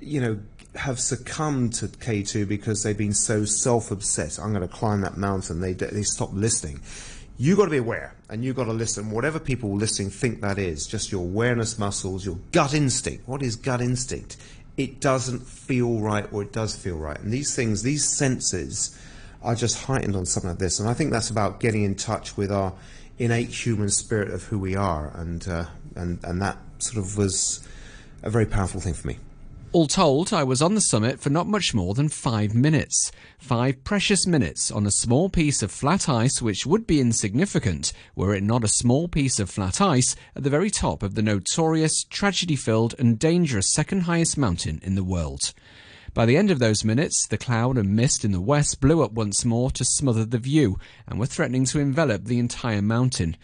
you 0.00 0.20
know, 0.20 0.38
have 0.74 1.00
succumbed 1.00 1.72
to 1.74 1.88
K2 1.88 2.46
because 2.46 2.82
they've 2.82 2.96
been 2.96 3.14
so 3.14 3.44
self 3.44 3.90
obsessed. 3.90 4.38
I'm 4.38 4.52
going 4.52 4.66
to 4.66 4.72
climb 4.72 5.00
that 5.00 5.16
mountain. 5.16 5.60
They, 5.60 5.72
they 5.72 6.02
stop 6.02 6.30
listening. 6.32 6.80
You've 7.36 7.56
got 7.56 7.66
to 7.66 7.70
be 7.70 7.78
aware 7.78 8.14
and 8.28 8.44
you've 8.44 8.56
got 8.56 8.64
to 8.64 8.72
listen. 8.72 9.10
Whatever 9.10 9.38
people 9.38 9.74
listening 9.74 10.10
think 10.10 10.40
that 10.40 10.58
is, 10.58 10.86
just 10.86 11.12
your 11.12 11.22
awareness 11.22 11.78
muscles, 11.78 12.26
your 12.26 12.38
gut 12.50 12.74
instinct. 12.74 13.26
What 13.28 13.42
is 13.42 13.54
gut 13.54 13.80
instinct? 13.80 14.36
It 14.78 15.00
doesn't 15.00 15.46
feel 15.46 15.98
right 15.98 16.26
or 16.32 16.42
it 16.42 16.52
does 16.52 16.74
feel 16.74 16.96
right. 16.96 17.18
And 17.18 17.30
these 17.30 17.54
things, 17.54 17.82
these 17.82 18.08
senses, 18.08 18.98
are 19.42 19.54
just 19.54 19.84
heightened 19.84 20.16
on 20.16 20.24
something 20.24 20.50
like 20.50 20.58
this. 20.58 20.80
And 20.80 20.88
I 20.88 20.94
think 20.94 21.12
that's 21.12 21.30
about 21.30 21.60
getting 21.60 21.82
in 21.82 21.94
touch 21.94 22.36
with 22.36 22.50
our 22.50 22.72
innate 23.18 23.48
human 23.48 23.90
spirit 23.90 24.30
of 24.30 24.44
who 24.44 24.58
we 24.58 24.76
are, 24.76 25.10
and 25.14 25.46
uh, 25.48 25.64
and 25.94 26.18
and 26.24 26.40
that 26.40 26.58
sort 26.78 27.04
of 27.04 27.16
was 27.16 27.66
a 28.22 28.30
very 28.30 28.46
powerful 28.46 28.80
thing 28.80 28.94
for 28.94 29.08
me. 29.08 29.18
All 29.70 29.86
told, 29.86 30.32
I 30.32 30.44
was 30.44 30.62
on 30.62 30.74
the 30.74 30.80
summit 30.80 31.20
for 31.20 31.28
not 31.28 31.46
much 31.46 31.74
more 31.74 31.92
than 31.92 32.08
five 32.08 32.54
minutes. 32.54 33.12
Five 33.38 33.84
precious 33.84 34.26
minutes 34.26 34.70
on 34.70 34.86
a 34.86 34.90
small 34.90 35.28
piece 35.28 35.62
of 35.62 35.70
flat 35.70 36.08
ice 36.08 36.40
which 36.40 36.64
would 36.64 36.86
be 36.86 37.02
insignificant 37.02 37.92
were 38.16 38.34
it 38.34 38.42
not 38.42 38.64
a 38.64 38.68
small 38.68 39.08
piece 39.08 39.38
of 39.38 39.50
flat 39.50 39.82
ice 39.82 40.16
at 40.34 40.42
the 40.42 40.48
very 40.48 40.70
top 40.70 41.02
of 41.02 41.16
the 41.16 41.22
notorious, 41.22 42.02
tragedy 42.04 42.56
filled, 42.56 42.94
and 42.98 43.18
dangerous 43.18 43.70
second 43.70 44.04
highest 44.04 44.38
mountain 44.38 44.80
in 44.82 44.94
the 44.94 45.04
world. 45.04 45.52
By 46.14 46.24
the 46.24 46.38
end 46.38 46.50
of 46.50 46.60
those 46.60 46.82
minutes, 46.82 47.26
the 47.26 47.36
cloud 47.36 47.76
and 47.76 47.94
mist 47.94 48.24
in 48.24 48.32
the 48.32 48.40
west 48.40 48.80
blew 48.80 49.02
up 49.02 49.12
once 49.12 49.44
more 49.44 49.70
to 49.72 49.84
smother 49.84 50.24
the 50.24 50.38
view 50.38 50.78
and 51.06 51.20
were 51.20 51.26
threatening 51.26 51.66
to 51.66 51.78
envelop 51.78 52.24
the 52.24 52.38
entire 52.38 52.80
mountain. 52.80 53.36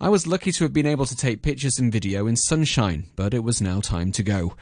I 0.00 0.08
was 0.08 0.26
lucky 0.26 0.50
to 0.50 0.64
have 0.64 0.72
been 0.72 0.86
able 0.86 1.06
to 1.06 1.16
take 1.16 1.42
pictures 1.42 1.78
and 1.78 1.92
video 1.92 2.26
in 2.26 2.34
sunshine, 2.34 3.06
but 3.14 3.34
it 3.34 3.44
was 3.44 3.60
now 3.60 3.80
time 3.80 4.10
to 4.12 4.22
go. 4.24 4.56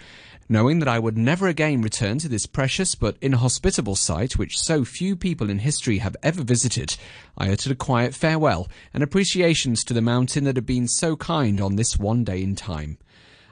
Knowing 0.53 0.81
that 0.81 0.89
I 0.89 0.99
would 0.99 1.17
never 1.17 1.47
again 1.47 1.81
return 1.81 2.19
to 2.19 2.29
this 2.29 2.45
precious 2.45 2.97
but 2.97 3.17
inhospitable 3.21 3.95
site 3.95 4.37
which 4.37 4.59
so 4.59 4.85
few 4.85 5.15
people 5.15 5.49
in 5.49 5.61
history 5.61 5.99
have 5.99 6.17
ever 6.25 6.43
visited, 6.43 6.97
I 7.39 7.53
uttered 7.53 7.71
a 7.71 7.77
quiet 7.77 8.17
farewell 8.17 8.67
and 8.93 9.01
appreciations 9.01 9.85
to 9.85 9.95
the 9.95 10.01
mountain 10.03 10.43
that 10.43 10.57
had 10.57 10.67
been 10.67 10.89
so 10.89 11.15
kind 11.15 11.61
on 11.61 11.77
this 11.77 12.01
one 12.01 12.25
day 12.25 12.43
in 12.43 12.57
time. 12.57 12.99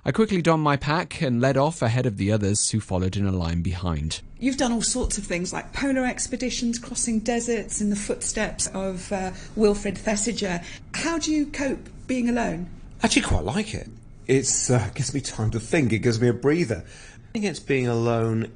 I 0.04 0.10
quickly 0.10 0.42
donned 0.42 0.64
my 0.64 0.76
pack 0.76 1.22
and 1.22 1.40
led 1.40 1.56
off 1.56 1.82
ahead 1.82 2.04
of 2.04 2.16
the 2.16 2.32
others 2.32 2.70
who 2.70 2.80
followed 2.80 3.16
in 3.16 3.28
a 3.28 3.30
line 3.30 3.62
behind. 3.62 4.20
You've 4.40 4.56
done 4.56 4.72
all 4.72 4.82
sorts 4.82 5.18
of 5.18 5.24
things 5.24 5.52
like 5.52 5.72
polar 5.72 6.04
expeditions, 6.04 6.80
crossing 6.80 7.20
deserts 7.20 7.80
in 7.80 7.90
the 7.90 7.96
footsteps 7.96 8.66
of 8.74 9.12
uh, 9.12 9.30
Wilfred 9.54 9.94
Thesiger. 9.94 10.64
How 10.94 11.20
do 11.20 11.30
you 11.30 11.46
cope 11.46 11.90
being 12.08 12.28
alone? 12.28 12.68
Actually, 13.04 13.22
quite 13.22 13.44
like 13.44 13.72
it. 13.72 13.86
It 14.28 14.46
uh, 14.70 14.90
gives 14.90 15.14
me 15.14 15.20
time 15.22 15.50
to 15.52 15.60
think. 15.60 15.92
It 15.92 16.00
gives 16.00 16.20
me 16.20 16.28
a 16.28 16.34
breather. 16.34 16.84
I 16.84 17.32
think 17.32 17.46
it's 17.46 17.60
being 17.60 17.88
alone 17.88 18.52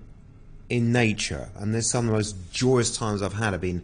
in 0.68 0.92
nature, 0.92 1.48
and 1.56 1.74
there's 1.74 1.90
some 1.90 2.06
of 2.06 2.12
the 2.12 2.18
most 2.18 2.52
joyous 2.52 2.96
times 2.96 3.22
I've 3.22 3.34
had 3.34 3.52
have 3.52 3.62
been 3.62 3.82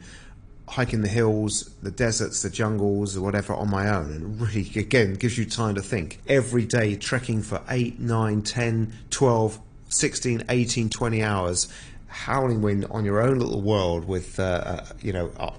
hiking 0.68 1.00
the 1.00 1.08
hills, 1.08 1.70
the 1.82 1.90
deserts, 1.90 2.42
the 2.42 2.50
jungles, 2.50 3.16
or 3.16 3.22
whatever 3.22 3.54
on 3.54 3.70
my 3.70 3.88
own. 3.88 4.12
And 4.12 4.40
really, 4.40 4.70
again, 4.76 5.14
gives 5.14 5.38
you 5.38 5.46
time 5.46 5.74
to 5.76 5.82
think. 5.82 6.20
Every 6.28 6.66
day, 6.66 6.94
trekking 6.96 7.42
for 7.42 7.62
8, 7.68 7.98
9, 7.98 8.42
10, 8.42 8.92
12, 9.08 9.60
16, 9.88 10.44
18, 10.48 10.90
20 10.90 11.22
hours, 11.22 11.68
howling 12.08 12.62
wind 12.62 12.86
on 12.90 13.04
your 13.04 13.20
own 13.20 13.38
little 13.38 13.60
world 13.60 14.06
with, 14.06 14.40
uh, 14.40 14.42
uh, 14.42 14.86
you 15.00 15.12
know, 15.12 15.30
uh, 15.38 15.50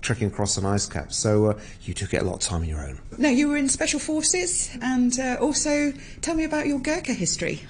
trekking 0.00 0.28
across 0.28 0.56
an 0.56 0.66
ice 0.66 0.86
cap. 0.86 1.12
So 1.12 1.46
uh, 1.46 1.58
you 1.82 1.94
took 1.94 2.14
it 2.14 2.22
a 2.22 2.24
lot 2.24 2.34
of 2.34 2.40
time 2.40 2.62
on 2.62 2.68
your 2.68 2.80
own. 2.80 2.98
Now, 3.18 3.28
you 3.28 3.48
were 3.48 3.56
in 3.56 3.68
Special 3.68 4.00
Forces, 4.00 4.76
and 4.80 5.18
uh, 5.18 5.36
also 5.40 5.92
tell 6.20 6.34
me 6.34 6.44
about 6.44 6.66
your 6.66 6.78
Gurkha 6.78 7.12
history. 7.12 7.60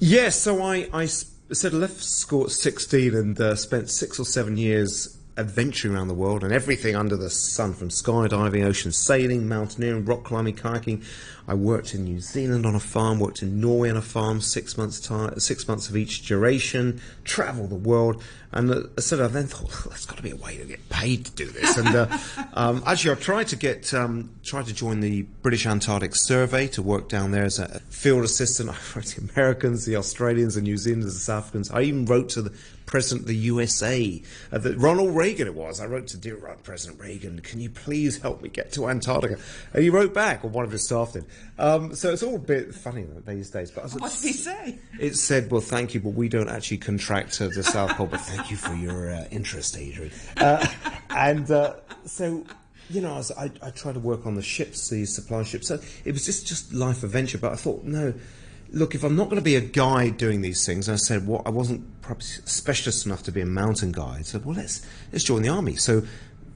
yeah, 0.00 0.28
so 0.30 0.62
I, 0.62 0.88
I 0.92 1.06
said 1.06 1.74
left 1.74 2.02
school 2.02 2.44
at 2.44 2.50
16 2.50 3.14
and 3.14 3.40
uh, 3.40 3.56
spent 3.56 3.90
six 3.90 4.18
or 4.18 4.24
seven 4.24 4.56
years 4.56 5.16
adventuring 5.36 5.94
around 5.94 6.08
the 6.08 6.14
world 6.14 6.44
and 6.44 6.52
everything 6.52 6.94
under 6.94 7.16
the 7.16 7.30
sun 7.30 7.74
from 7.74 7.88
skydiving, 7.88 8.64
ocean 8.64 8.92
sailing, 8.92 9.48
mountaineering, 9.48 10.04
rock 10.04 10.24
climbing, 10.24 10.54
kayaking. 10.54 11.04
I 11.46 11.54
worked 11.54 11.94
in 11.94 12.04
New 12.04 12.20
Zealand 12.20 12.64
on 12.64 12.74
a 12.74 12.80
farm, 12.80 13.20
worked 13.20 13.42
in 13.42 13.60
Norway 13.60 13.90
on 13.90 13.96
a 13.96 14.02
farm, 14.02 14.40
six 14.40 14.78
months 14.78 14.98
time, 14.98 15.38
six 15.38 15.68
months 15.68 15.88
of 15.88 15.96
each 15.96 16.26
duration, 16.26 17.00
travelled 17.24 17.70
the 17.70 17.74
world, 17.74 18.22
and 18.52 18.70
uh, 18.70 19.00
sort 19.00 19.20
I 19.20 19.26
then 19.26 19.46
thought, 19.46 19.90
there's 19.90 20.06
got 20.06 20.16
to 20.16 20.22
be 20.22 20.30
a 20.30 20.36
way 20.36 20.56
to 20.56 20.64
get 20.64 20.88
paid 20.88 21.26
to 21.26 21.32
do 21.32 21.46
this. 21.46 21.76
And 21.76 21.94
uh, 21.94 22.18
um, 22.54 22.82
actually, 22.86 23.10
I 23.10 23.14
tried 23.16 23.48
to 23.48 23.56
get 23.56 23.92
um, 23.92 24.30
tried 24.42 24.66
to 24.66 24.74
join 24.74 25.00
the 25.00 25.22
British 25.42 25.66
Antarctic 25.66 26.14
Survey 26.14 26.68
to 26.68 26.82
work 26.82 27.08
down 27.08 27.32
there 27.32 27.44
as 27.44 27.58
a 27.58 27.80
field 27.90 28.24
assistant. 28.24 28.70
I 28.70 28.76
wrote 28.94 29.06
to 29.06 29.20
the 29.20 29.32
Americans, 29.32 29.84
the 29.84 29.96
Australians, 29.96 30.54
the 30.54 30.62
New 30.62 30.78
Zealanders, 30.78 31.14
the 31.14 31.20
South 31.20 31.44
Africans. 31.44 31.70
I 31.72 31.82
even 31.82 32.06
wrote 32.06 32.30
to 32.30 32.42
the 32.42 32.50
President 32.86 33.22
of 33.22 33.28
the 33.28 33.36
USA, 33.36 34.22
uh, 34.52 34.58
the, 34.58 34.76
Ronald 34.76 35.16
Reagan. 35.16 35.46
It 35.46 35.54
was. 35.54 35.80
I 35.80 35.86
wrote 35.86 36.06
to 36.08 36.16
dear 36.16 36.36
President 36.62 37.00
Reagan, 37.00 37.40
can 37.40 37.60
you 37.60 37.70
please 37.70 38.20
help 38.20 38.42
me 38.42 38.48
get 38.48 38.72
to 38.72 38.88
Antarctica? 38.88 39.38
And 39.72 39.82
he 39.82 39.90
wrote 39.90 40.12
back, 40.12 40.44
or 40.44 40.48
one 40.48 40.64
of 40.64 40.70
his 40.70 40.84
staff 40.84 41.12
did. 41.12 41.24
Um, 41.58 41.94
so 41.94 42.12
it's 42.12 42.22
all 42.22 42.36
a 42.36 42.38
bit 42.38 42.74
funny 42.74 43.06
these 43.26 43.50
days. 43.50 43.70
But 43.70 43.90
what 43.94 44.12
did 44.12 44.22
he 44.22 44.32
say? 44.32 44.78
It 45.00 45.16
said, 45.16 45.50
"Well, 45.50 45.60
thank 45.60 45.94
you, 45.94 46.00
but 46.00 46.10
we 46.10 46.28
don't 46.28 46.48
actually 46.48 46.78
contract 46.78 47.34
to 47.34 47.48
the 47.48 47.62
South 47.62 47.90
Pole. 47.92 48.06
But 48.06 48.20
thank 48.20 48.50
you 48.50 48.56
for 48.56 48.74
your 48.74 49.10
uh, 49.10 49.24
interest, 49.30 49.76
Adrian." 49.76 50.12
Uh, 50.36 50.66
and 51.10 51.50
uh, 51.50 51.74
so, 52.04 52.44
you 52.90 53.00
know, 53.00 53.14
I, 53.14 53.16
was, 53.16 53.32
I, 53.32 53.50
I 53.62 53.70
tried 53.70 53.94
to 53.94 54.00
work 54.00 54.26
on 54.26 54.34
the 54.34 54.42
ships, 54.42 54.88
the 54.88 55.04
supply 55.06 55.42
ships. 55.42 55.68
So 55.68 55.78
it 56.04 56.12
was 56.12 56.26
just 56.26 56.46
just 56.46 56.72
life 56.72 57.02
adventure. 57.02 57.38
But 57.38 57.52
I 57.52 57.56
thought, 57.56 57.84
no, 57.84 58.14
look, 58.70 58.94
if 58.94 59.04
I'm 59.04 59.16
not 59.16 59.24
going 59.24 59.36
to 59.36 59.42
be 59.42 59.56
a 59.56 59.60
guide 59.60 60.16
doing 60.16 60.42
these 60.42 60.64
things, 60.66 60.88
I 60.88 60.96
said, 60.96 61.26
well, 61.26 61.42
I 61.46 61.50
wasn't 61.50 62.00
probably 62.02 62.24
specialist 62.24 63.06
enough 63.06 63.22
to 63.24 63.32
be 63.32 63.40
a 63.40 63.46
mountain 63.46 63.92
guide. 63.92 64.26
So, 64.26 64.40
well, 64.40 64.56
let's 64.56 64.84
let's 65.12 65.24
join 65.24 65.42
the 65.42 65.48
army. 65.48 65.76
So 65.76 66.02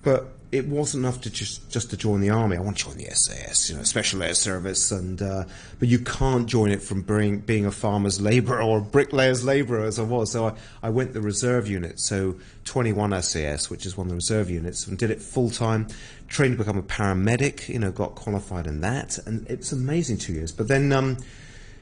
but 0.03 0.29
it 0.51 0.67
wasn't 0.67 1.05
enough 1.05 1.21
to 1.21 1.31
just 1.31 1.71
just 1.71 1.91
to 1.91 1.97
join 1.97 2.21
the 2.21 2.31
army. 2.31 2.57
I 2.57 2.61
want 2.61 2.79
to 2.79 2.85
join 2.85 2.97
the 2.97 3.11
SAS, 3.13 3.69
you 3.69 3.77
know, 3.77 3.83
Special 3.83 4.23
Air 4.23 4.33
Service, 4.33 4.91
and 4.91 5.21
uh, 5.21 5.45
but 5.79 5.89
you 5.89 5.99
can't 5.99 6.47
join 6.47 6.71
it 6.71 6.81
from 6.81 7.03
being 7.03 7.41
being 7.41 7.67
a 7.67 7.71
farmer's 7.71 8.21
labourer 8.21 8.63
or 8.69 8.79
a 8.79 8.81
bricklayer's 8.81 9.45
labourer 9.45 9.85
as 9.85 9.99
I 9.99 10.05
was. 10.05 10.33
So 10.33 10.47
I, 10.47 10.55
I 10.83 10.91
went 10.91 11.13
the 11.13 11.21
reserve 11.21 11.69
unit, 11.69 12.01
so 12.01 12.37
21 12.65 13.21
SAS, 13.23 13.69
which 13.69 13.85
is 13.85 13.97
one 13.99 14.07
of 14.07 14.11
the 14.11 14.15
reserve 14.15 14.49
units, 14.49 14.87
and 14.87 14.97
did 14.97 15.11
it 15.11 15.21
full 15.21 15.51
time. 15.51 15.89
Trained 16.29 16.55
to 16.55 16.59
become 16.59 16.79
a 16.79 16.83
paramedic, 16.83 17.69
you 17.69 17.79
know, 17.79 17.91
got 17.91 18.15
qualified 18.15 18.67
in 18.67 18.81
that, 18.81 19.19
and 19.27 19.47
it's 19.49 19.73
amazing 19.73 20.19
two 20.19 20.33
years. 20.33 20.53
But 20.53 20.69
then. 20.69 20.93
Um, 20.93 21.19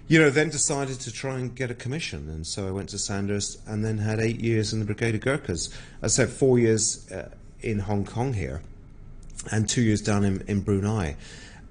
you 0.09 0.21
know, 0.21 0.31
then 0.31 0.51
decided 0.51 1.01
to 1.01 1.13
try 1.13 1.39
and 1.39 1.55
get 1.55 1.71
a 1.71 1.75
commission, 1.75 2.29
and 2.29 2.47
so 2.47 2.69
I 2.69 2.71
went 2.71 2.91
to 2.91 2.99
Sandhurst, 2.99 3.59
and 3.67 3.85
then 3.85 3.99
had 3.99 4.21
eight 4.21 4.41
years 4.41 4.73
in 4.73 4.79
the 4.79 4.85
Brigade 4.85 5.17
of 5.17 5.21
Gurkhas. 5.21 5.69
I 6.03 6.07
said 6.07 6.29
four 6.29 6.59
years 6.59 7.11
uh, 7.11 7.31
in 7.61 7.81
Hong 7.81 8.05
Kong 8.05 8.33
here, 8.33 8.63
and 9.51 9.69
two 9.69 9.83
years 9.83 10.01
down 10.01 10.25
in, 10.25 10.43
in 10.47 10.61
Brunei. 10.61 11.17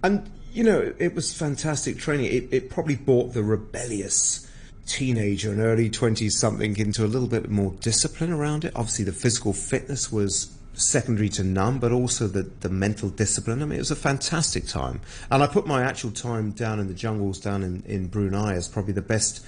And, 0.03 0.29
you 0.53 0.63
know, 0.63 0.93
it 0.99 1.15
was 1.15 1.33
fantastic 1.33 1.97
training. 1.97 2.25
It, 2.25 2.47
it 2.51 2.69
probably 2.69 2.95
brought 2.95 3.33
the 3.33 3.43
rebellious 3.43 4.49
teenager 4.85 5.51
and 5.51 5.59
early 5.59 5.89
20s 5.89 6.31
something 6.31 6.77
into 6.77 7.03
a 7.03 7.07
little 7.07 7.27
bit 7.27 7.49
more 7.49 7.71
discipline 7.79 8.31
around 8.31 8.65
it. 8.65 8.73
Obviously, 8.75 9.05
the 9.05 9.11
physical 9.11 9.53
fitness 9.53 10.11
was 10.11 10.54
secondary 10.75 11.29
to 11.29 11.43
none, 11.43 11.79
but 11.79 11.91
also 11.91 12.27
the, 12.27 12.43
the 12.43 12.69
mental 12.69 13.09
discipline. 13.09 13.61
I 13.61 13.65
mean, 13.65 13.77
it 13.77 13.79
was 13.79 13.91
a 13.91 13.95
fantastic 13.95 14.67
time. 14.67 15.01
And 15.31 15.41
I 15.41 15.47
put 15.47 15.65
my 15.65 15.83
actual 15.83 16.11
time 16.11 16.51
down 16.51 16.79
in 16.79 16.87
the 16.87 16.93
jungles 16.93 17.39
down 17.39 17.63
in, 17.63 17.83
in 17.85 18.07
Brunei 18.07 18.53
as 18.53 18.67
probably 18.67 18.93
the 18.93 19.01
best 19.01 19.45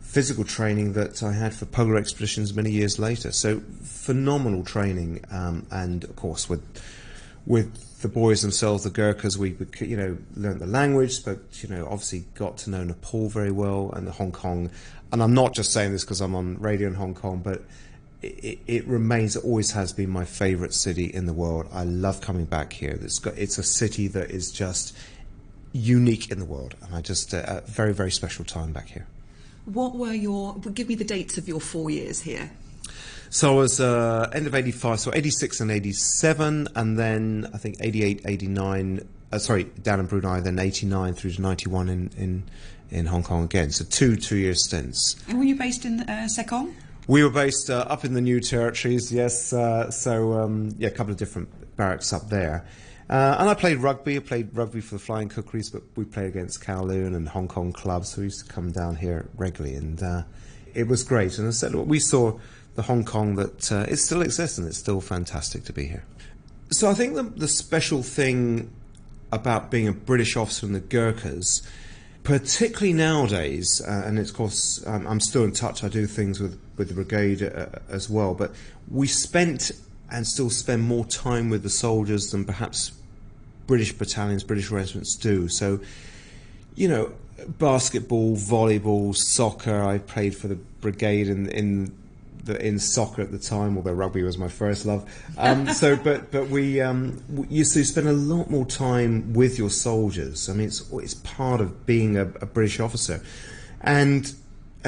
physical 0.00 0.44
training 0.44 0.94
that 0.94 1.22
I 1.22 1.32
had 1.32 1.52
for 1.52 1.66
polar 1.66 1.96
expeditions 1.96 2.54
many 2.54 2.70
years 2.70 2.98
later. 2.98 3.30
So 3.30 3.60
phenomenal 3.82 4.64
training, 4.64 5.24
um, 5.30 5.66
and 5.70 6.04
of 6.04 6.16
course 6.16 6.48
with 6.48 6.62
with 7.44 8.00
the 8.00 8.08
boys 8.08 8.42
themselves, 8.42 8.84
the 8.84 8.90
Gurkhas, 8.90 9.36
we 9.36 9.56
you 9.80 9.96
know 9.96 10.16
learned 10.34 10.60
the 10.60 10.66
language, 10.66 11.24
but 11.24 11.38
you 11.62 11.68
know 11.68 11.86
obviously 11.86 12.24
got 12.34 12.56
to 12.58 12.70
know 12.70 12.84
Nepal 12.84 13.28
very 13.28 13.50
well 13.50 13.90
and 13.94 14.06
the 14.06 14.12
Hong 14.12 14.32
Kong. 14.32 14.70
And 15.12 15.22
I'm 15.22 15.34
not 15.34 15.54
just 15.54 15.72
saying 15.72 15.92
this 15.92 16.04
because 16.04 16.20
I'm 16.20 16.34
on 16.34 16.58
radio 16.58 16.88
in 16.88 16.94
Hong 16.94 17.14
Kong, 17.14 17.40
but 17.44 17.62
it, 18.22 18.58
it, 18.66 18.86
remains, 18.86 19.36
it 19.36 19.44
always 19.44 19.72
has 19.72 19.92
been 19.92 20.10
my 20.10 20.24
favourite 20.24 20.74
city 20.74 21.04
in 21.04 21.26
the 21.26 21.32
world. 21.32 21.68
I 21.72 21.84
love 21.84 22.20
coming 22.20 22.44
back 22.44 22.72
here. 22.72 22.98
It's, 23.00 23.18
got, 23.18 23.36
it's 23.38 23.58
a 23.58 23.62
city 23.62 24.08
that 24.08 24.30
is 24.30 24.50
just 24.50 24.96
unique 25.72 26.30
in 26.30 26.38
the 26.38 26.44
world, 26.44 26.74
and 26.82 26.94
I 26.94 27.00
just 27.00 27.32
uh, 27.34 27.44
a 27.46 27.60
very 27.62 27.92
very 27.92 28.10
special 28.10 28.44
time 28.44 28.72
back 28.72 28.88
here. 28.88 29.06
What 29.66 29.94
were 29.94 30.12
your? 30.12 30.56
Give 30.58 30.88
me 30.88 30.94
the 30.94 31.04
dates 31.04 31.38
of 31.38 31.46
your 31.46 31.60
four 31.60 31.90
years 31.90 32.22
here. 32.22 32.50
So 33.30 33.52
I 33.52 33.56
was 33.56 33.78
uh, 33.78 34.30
end 34.32 34.46
of 34.46 34.54
85, 34.54 35.00
so 35.00 35.10
86 35.12 35.60
and 35.60 35.70
87, 35.70 36.68
and 36.74 36.98
then 36.98 37.50
I 37.52 37.58
think 37.58 37.76
88, 37.78 38.22
89, 38.24 39.06
uh, 39.30 39.38
sorry, 39.38 39.64
down 39.64 40.00
in 40.00 40.06
Brunei, 40.06 40.40
then 40.40 40.58
89 40.58 41.12
through 41.12 41.32
to 41.32 41.42
91 41.42 41.90
in, 41.90 42.10
in, 42.16 42.42
in 42.90 43.04
Hong 43.04 43.22
Kong 43.22 43.44
again. 43.44 43.70
So 43.70 43.84
two 43.84 44.16
two 44.16 44.36
year 44.36 44.54
stints. 44.54 45.16
And 45.28 45.38
were 45.38 45.44
you 45.44 45.56
based 45.56 45.84
in 45.84 46.00
uh, 46.00 46.26
Sek 46.28 46.48
Kong? 46.48 46.74
We 47.08 47.24
were 47.24 47.30
based 47.30 47.70
uh, 47.70 47.86
up 47.88 48.04
in 48.04 48.12
the 48.12 48.20
New 48.20 48.38
Territories, 48.38 49.10
yes. 49.10 49.54
Uh, 49.54 49.90
so, 49.90 50.34
um, 50.34 50.74
yeah, 50.76 50.88
a 50.88 50.90
couple 50.90 51.10
of 51.10 51.16
different 51.16 51.48
barracks 51.74 52.12
up 52.12 52.28
there. 52.28 52.66
Uh, 53.08 53.36
and 53.38 53.48
I 53.48 53.54
played 53.54 53.78
rugby. 53.78 54.16
I 54.16 54.18
played 54.18 54.54
rugby 54.54 54.82
for 54.82 54.96
the 54.96 54.98
Flying 54.98 55.30
Kukris, 55.30 55.72
but 55.72 55.80
we 55.96 56.04
played 56.04 56.26
against 56.26 56.62
Kowloon 56.62 57.16
and 57.16 57.26
Hong 57.30 57.48
Kong 57.48 57.72
clubs, 57.72 58.10
so 58.10 58.18
we 58.18 58.24
used 58.24 58.46
to 58.46 58.52
come 58.52 58.72
down 58.72 58.96
here 58.96 59.26
regularly, 59.38 59.74
and 59.74 60.02
uh, 60.02 60.22
it 60.74 60.86
was 60.86 61.02
great. 61.02 61.38
And 61.38 61.48
I 61.48 61.52
said, 61.52 61.74
we 61.74 61.98
saw 61.98 62.38
the 62.74 62.82
Hong 62.82 63.06
Kong 63.06 63.36
that 63.36 63.72
uh, 63.72 63.86
it 63.88 63.96
still 63.96 64.20
exists, 64.20 64.58
and 64.58 64.66
it's 64.66 64.76
still 64.76 65.00
fantastic 65.00 65.64
to 65.64 65.72
be 65.72 65.86
here. 65.86 66.04
So 66.70 66.90
I 66.90 66.92
think 66.92 67.14
the, 67.14 67.22
the 67.22 67.48
special 67.48 68.02
thing 68.02 68.70
about 69.32 69.70
being 69.70 69.88
a 69.88 69.92
British 69.92 70.36
officer 70.36 70.66
in 70.66 70.74
the 70.74 70.80
Gurkhas, 70.80 71.66
particularly 72.22 72.92
nowadays, 72.92 73.80
uh, 73.80 74.02
and 74.04 74.18
of 74.18 74.34
course 74.34 74.86
um, 74.86 75.06
I'm 75.06 75.20
still 75.20 75.44
in 75.44 75.52
touch. 75.52 75.82
I 75.82 75.88
do 75.88 76.06
things 76.06 76.38
with 76.38 76.60
with 76.78 76.88
the 76.88 76.94
brigade 76.94 77.42
uh, 77.42 77.66
as 77.88 78.08
well, 78.08 78.34
but 78.34 78.52
we 78.90 79.06
spent 79.06 79.72
and 80.10 80.26
still 80.26 80.50
spend 80.50 80.82
more 80.82 81.04
time 81.04 81.50
with 81.50 81.62
the 81.62 81.70
soldiers 81.70 82.30
than 82.30 82.44
perhaps 82.44 82.92
British 83.66 83.92
battalions, 83.92 84.42
British 84.42 84.70
regiments 84.70 85.14
do. 85.14 85.48
So, 85.48 85.80
you 86.74 86.88
know, 86.88 87.12
basketball, 87.46 88.36
volleyball, 88.36 89.14
soccer. 89.14 89.82
I 89.82 89.98
played 89.98 90.34
for 90.34 90.48
the 90.48 90.56
brigade 90.56 91.28
in 91.28 91.48
in 91.50 91.94
the, 92.44 92.66
in 92.66 92.78
soccer 92.78 93.22
at 93.22 93.30
the 93.30 93.38
time, 93.38 93.76
although 93.76 93.92
rugby 93.92 94.22
was 94.22 94.38
my 94.38 94.48
first 94.48 94.86
love. 94.86 95.08
Um, 95.36 95.68
so, 95.74 95.96
but 95.96 96.32
but 96.32 96.48
we, 96.48 96.80
um, 96.80 97.22
used 97.48 97.74
to 97.74 97.84
spend 97.84 98.08
a 98.08 98.12
lot 98.12 98.50
more 98.50 98.64
time 98.64 99.34
with 99.34 99.58
your 99.58 99.70
soldiers. 99.70 100.48
I 100.48 100.54
mean, 100.54 100.68
it's 100.68 100.90
it's 100.92 101.14
part 101.14 101.60
of 101.60 101.86
being 101.86 102.16
a, 102.16 102.22
a 102.22 102.46
British 102.46 102.80
officer, 102.80 103.22
and 103.82 104.34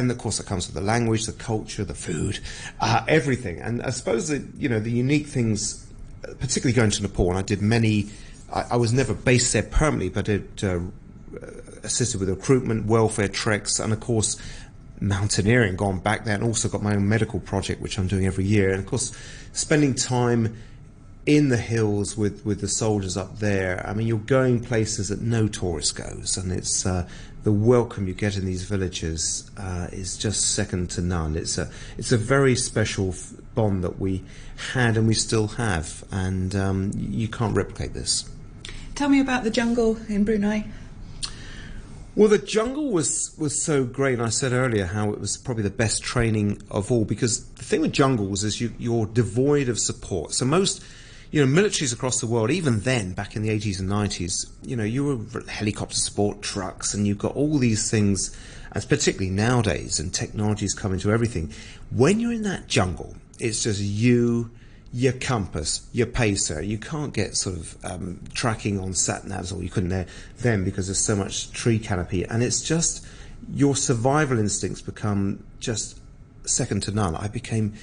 and 0.02 0.10
of 0.10 0.18
course 0.18 0.38
that 0.38 0.46
comes 0.46 0.66
with 0.66 0.74
the 0.74 0.80
language, 0.80 1.26
the 1.26 1.32
culture, 1.32 1.84
the 1.84 1.94
food, 1.94 2.40
uh, 2.80 3.04
everything. 3.08 3.60
And 3.60 3.82
I 3.82 3.90
suppose 3.90 4.28
that 4.28 4.42
you 4.56 4.68
know 4.68 4.80
the 4.80 4.90
unique 4.90 5.26
things, 5.26 5.86
particularly 6.22 6.74
going 6.74 6.90
to 6.90 7.02
Nepal. 7.02 7.30
And 7.30 7.38
I 7.38 7.42
did 7.42 7.62
many 7.62 8.10
I, 8.52 8.66
I 8.72 8.76
was 8.76 8.92
never 8.92 9.14
based 9.14 9.52
there 9.52 9.62
permanently, 9.62 10.08
but 10.08 10.28
it 10.28 10.64
uh, 10.64 10.80
assisted 11.82 12.20
with 12.20 12.28
recruitment, 12.28 12.86
welfare 12.86 13.28
treks, 13.28 13.78
and 13.78 13.92
of 13.92 14.00
course 14.00 14.36
mountaineering. 15.00 15.76
Gone 15.76 16.00
back 16.00 16.24
there, 16.24 16.34
and 16.34 16.44
also 16.44 16.68
got 16.68 16.82
my 16.82 16.94
own 16.94 17.08
medical 17.08 17.40
project, 17.40 17.80
which 17.80 17.98
I'm 17.98 18.06
doing 18.06 18.26
every 18.26 18.44
year. 18.44 18.70
And 18.70 18.80
of 18.80 18.86
course, 18.86 19.12
spending 19.52 19.94
time 19.94 20.56
in 21.26 21.48
the 21.48 21.56
hills 21.56 22.16
with, 22.16 22.44
with 22.44 22.60
the 22.60 22.68
soldiers 22.68 23.16
up 23.16 23.38
there. 23.38 23.84
I 23.86 23.92
mean, 23.92 24.06
you're 24.06 24.18
going 24.18 24.60
places 24.60 25.08
that 25.08 25.20
no 25.20 25.48
tourist 25.48 25.96
goes, 25.96 26.36
and 26.36 26.50
it's 26.50 26.86
uh, 26.86 27.06
the 27.42 27.52
welcome 27.52 28.06
you 28.06 28.14
get 28.14 28.36
in 28.36 28.44
these 28.44 28.64
villages 28.64 29.50
uh, 29.56 29.88
is 29.92 30.16
just 30.16 30.54
second 30.54 30.90
to 30.90 31.00
none. 31.00 31.36
It's 31.36 31.58
a 31.58 31.70
it's 31.98 32.12
a 32.12 32.16
very 32.16 32.54
special 32.54 33.10
f- 33.10 33.32
bond 33.54 33.84
that 33.84 33.98
we 33.98 34.22
had 34.72 34.96
and 34.96 35.06
we 35.06 35.14
still 35.14 35.48
have, 35.48 36.04
and 36.10 36.54
um, 36.54 36.90
you 36.94 37.28
can't 37.28 37.54
replicate 37.54 37.94
this. 37.94 38.28
Tell 38.94 39.08
me 39.08 39.20
about 39.20 39.44
the 39.44 39.50
jungle 39.50 39.98
in 40.08 40.24
Brunei. 40.24 40.66
Well, 42.16 42.28
the 42.28 42.38
jungle 42.38 42.90
was, 42.90 43.34
was 43.38 43.62
so 43.62 43.84
great, 43.84 44.14
and 44.14 44.22
I 44.22 44.30
said 44.30 44.52
earlier 44.52 44.84
how 44.84 45.12
it 45.12 45.20
was 45.20 45.36
probably 45.36 45.62
the 45.62 45.70
best 45.70 46.02
training 46.02 46.60
of 46.70 46.90
all 46.90 47.04
because 47.04 47.44
the 47.50 47.64
thing 47.64 47.80
with 47.82 47.92
jungles 47.92 48.42
is 48.42 48.60
you, 48.60 48.74
you're 48.78 49.06
devoid 49.06 49.68
of 49.68 49.78
support. 49.78 50.34
So 50.34 50.44
most, 50.44 50.84
you 51.30 51.44
know, 51.44 51.62
militaries 51.62 51.92
across 51.92 52.20
the 52.20 52.26
world, 52.26 52.50
even 52.50 52.80
then, 52.80 53.12
back 53.12 53.36
in 53.36 53.42
the 53.42 53.50
80s 53.50 53.78
and 53.78 53.88
90s, 53.88 54.50
you 54.62 54.74
know, 54.74 54.84
you 54.84 55.04
were 55.04 55.40
helicopter 55.48 55.94
support 55.94 56.42
trucks, 56.42 56.92
and 56.92 57.06
you've 57.06 57.18
got 57.18 57.36
all 57.36 57.58
these 57.58 57.90
things, 57.90 58.36
and 58.72 58.88
particularly 58.88 59.30
nowadays, 59.30 60.00
and 60.00 60.12
technologies 60.12 60.74
come 60.74 60.92
into 60.92 61.12
everything. 61.12 61.52
When 61.90 62.18
you're 62.18 62.32
in 62.32 62.42
that 62.42 62.66
jungle, 62.66 63.14
it's 63.38 63.62
just 63.62 63.80
you 63.80 64.50
your 64.92 65.12
compass, 65.12 65.88
your 65.92 66.06
pacer. 66.06 66.60
You 66.60 66.76
can't 66.76 67.14
get 67.14 67.36
sort 67.36 67.56
of 67.56 67.84
um, 67.84 68.20
tracking 68.34 68.80
on 68.80 68.94
sat 68.94 69.22
navs, 69.22 69.56
or 69.56 69.62
you 69.62 69.70
couldn't 69.70 69.90
there 69.90 70.06
then 70.38 70.64
because 70.64 70.88
there's 70.88 70.98
so 70.98 71.14
much 71.14 71.52
tree 71.52 71.78
canopy, 71.78 72.24
and 72.24 72.42
it's 72.42 72.62
just 72.62 73.06
your 73.54 73.76
survival 73.76 74.38
instincts 74.38 74.82
become 74.82 75.44
just 75.60 75.98
second 76.44 76.82
to 76.84 76.90
none. 76.90 77.14
I 77.14 77.28
became 77.28 77.74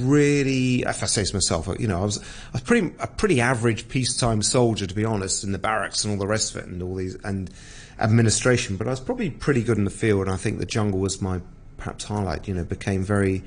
really, 0.00 0.82
if 0.82 1.02
I 1.02 1.06
say 1.06 1.24
to 1.24 1.34
myself, 1.34 1.68
you 1.78 1.88
know, 1.88 2.00
I 2.00 2.04
was, 2.04 2.24
was 2.52 2.62
pretty 2.62 2.92
a 2.98 3.06
pretty 3.06 3.40
average 3.40 3.88
peacetime 3.88 4.42
soldier 4.42 4.86
to 4.86 4.94
be 4.94 5.04
honest, 5.04 5.44
in 5.44 5.52
the 5.52 5.58
barracks 5.58 6.04
and 6.04 6.12
all 6.12 6.18
the 6.18 6.26
rest 6.26 6.54
of 6.54 6.62
it, 6.62 6.68
and 6.68 6.82
all 6.82 6.94
these 6.94 7.16
and 7.16 7.50
administration. 7.98 8.76
But 8.76 8.86
I 8.86 8.90
was 8.90 9.00
probably 9.00 9.30
pretty 9.30 9.62
good 9.62 9.78
in 9.78 9.84
the 9.84 9.90
field, 9.90 10.22
and 10.22 10.30
I 10.30 10.36
think 10.36 10.58
the 10.58 10.66
jungle 10.66 11.00
was 11.00 11.20
my 11.20 11.40
perhaps 11.76 12.04
highlight. 12.04 12.48
You 12.48 12.54
know, 12.54 12.64
became 12.64 13.02
very 13.04 13.42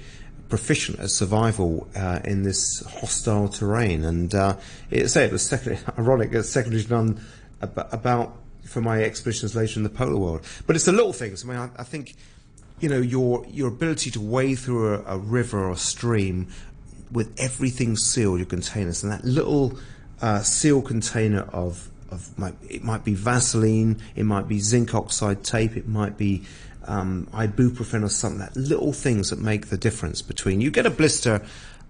proficient 0.52 1.00
at 1.00 1.10
survival 1.10 1.88
uh, 1.96 2.20
in 2.26 2.44
this 2.44 2.84
hostile 3.00 3.48
terrain. 3.48 4.04
And 4.04 4.36
uh, 4.36 4.58
it, 4.92 5.08
say 5.08 5.26
it 5.26 5.32
was 5.32 5.42
second, 5.44 5.80
ironic, 5.98 6.34
it's 6.34 6.50
secondary 6.50 6.84
to 6.84 6.90
none 6.90 7.22
about, 7.62 7.92
about 7.92 8.38
for 8.66 8.82
my 8.82 9.02
expeditions 9.02 9.56
later 9.56 9.80
in 9.80 9.84
the 9.84 9.90
polar 9.90 10.18
world. 10.18 10.42
But 10.68 10.76
it's 10.76 10.86
the 10.86 10.92
little 10.92 11.14
things. 11.14 11.44
I 11.44 11.48
mean, 11.48 11.58
I, 11.58 11.70
I 11.78 11.84
think 11.84 12.16
you 12.82 12.90
know 12.90 13.00
your 13.00 13.46
your 13.48 13.68
ability 13.70 14.12
to 14.12 14.20
wade 14.20 14.60
through 14.60 14.96
a, 14.96 15.16
a, 15.16 15.18
river 15.18 15.60
or 15.60 15.72
a 15.72 15.78
stream 15.78 16.48
with 17.12 17.34
everything 17.40 17.96
sealed, 17.96 18.40
your 18.40 18.46
containers, 18.46 19.04
and 19.04 19.12
that 19.12 19.24
little 19.24 19.78
uh, 20.22 20.42
seal 20.42 20.82
container 20.82 21.42
of 21.54 21.90
of 22.10 22.30
it 22.70 22.84
might 22.84 23.06
be 23.06 23.14
Vaseline, 23.14 24.02
it 24.16 24.26
might 24.26 24.48
be 24.48 24.60
zinc 24.60 24.94
oxide 24.94 25.44
tape, 25.44 25.78
it 25.78 25.88
might 25.88 26.18
be 26.18 26.44
um, 26.86 27.28
ibuprofen 27.32 28.04
or 28.04 28.10
something, 28.10 28.40
that 28.40 28.56
little 28.56 28.92
things 28.92 29.30
that 29.30 29.40
make 29.40 29.68
the 29.68 29.78
difference 29.78 30.22
between 30.22 30.60
you 30.60 30.72
get 30.72 30.86
a 30.86 30.90
blister 30.90 31.42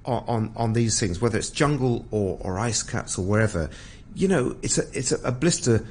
on, 0.06 0.24
on, 0.28 0.54
on 0.56 0.74
these 0.74 1.00
things, 1.00 1.20
whether 1.22 1.38
it's 1.38 1.50
jungle 1.50 2.06
or, 2.12 2.38
or 2.42 2.60
ice 2.60 2.84
caps 2.84 3.18
or 3.18 3.26
wherever, 3.26 3.70
you 4.14 4.28
know, 4.28 4.56
it's 4.62 4.78
a, 4.78 4.84
it's 4.94 5.12
a, 5.12 5.28
a 5.28 5.32
blister 5.32 5.86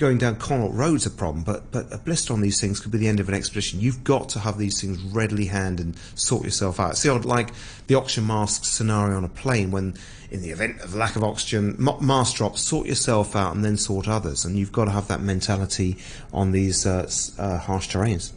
going 0.00 0.18
down 0.18 0.36
Connaught 0.36 0.74
Road's 0.74 1.06
a 1.06 1.10
problem, 1.10 1.44
but 1.44 1.70
but 1.70 1.92
a 1.92 1.98
blister 1.98 2.32
on 2.32 2.40
these 2.40 2.60
things 2.60 2.80
could 2.80 2.90
be 2.90 2.98
the 2.98 3.06
end 3.06 3.20
of 3.20 3.28
an 3.28 3.34
expedition. 3.34 3.80
You've 3.80 4.02
got 4.02 4.28
to 4.30 4.40
have 4.40 4.58
these 4.58 4.80
things 4.80 5.00
readily 5.00 5.46
hand 5.46 5.78
and 5.78 5.96
sort 6.14 6.44
yourself 6.44 6.80
out. 6.80 6.96
See, 6.96 7.10
like 7.10 7.50
the 7.86 7.94
oxygen 7.94 8.26
mask 8.26 8.64
scenario 8.64 9.16
on 9.16 9.24
a 9.24 9.28
plane 9.28 9.70
when 9.70 9.94
in 10.30 10.42
the 10.42 10.50
event 10.50 10.80
of 10.80 10.94
lack 10.94 11.16
of 11.16 11.24
oxygen, 11.24 11.76
mask 12.00 12.36
drop, 12.36 12.56
sort 12.56 12.86
yourself 12.86 13.36
out 13.36 13.54
and 13.54 13.64
then 13.64 13.76
sort 13.76 14.08
others. 14.08 14.44
And 14.44 14.56
you've 14.56 14.72
got 14.72 14.86
to 14.86 14.92
have 14.92 15.08
that 15.08 15.20
mentality 15.20 15.98
on 16.32 16.52
these 16.52 16.86
uh, 16.86 17.10
uh, 17.38 17.58
harsh 17.58 17.88
terrains. 17.88 18.32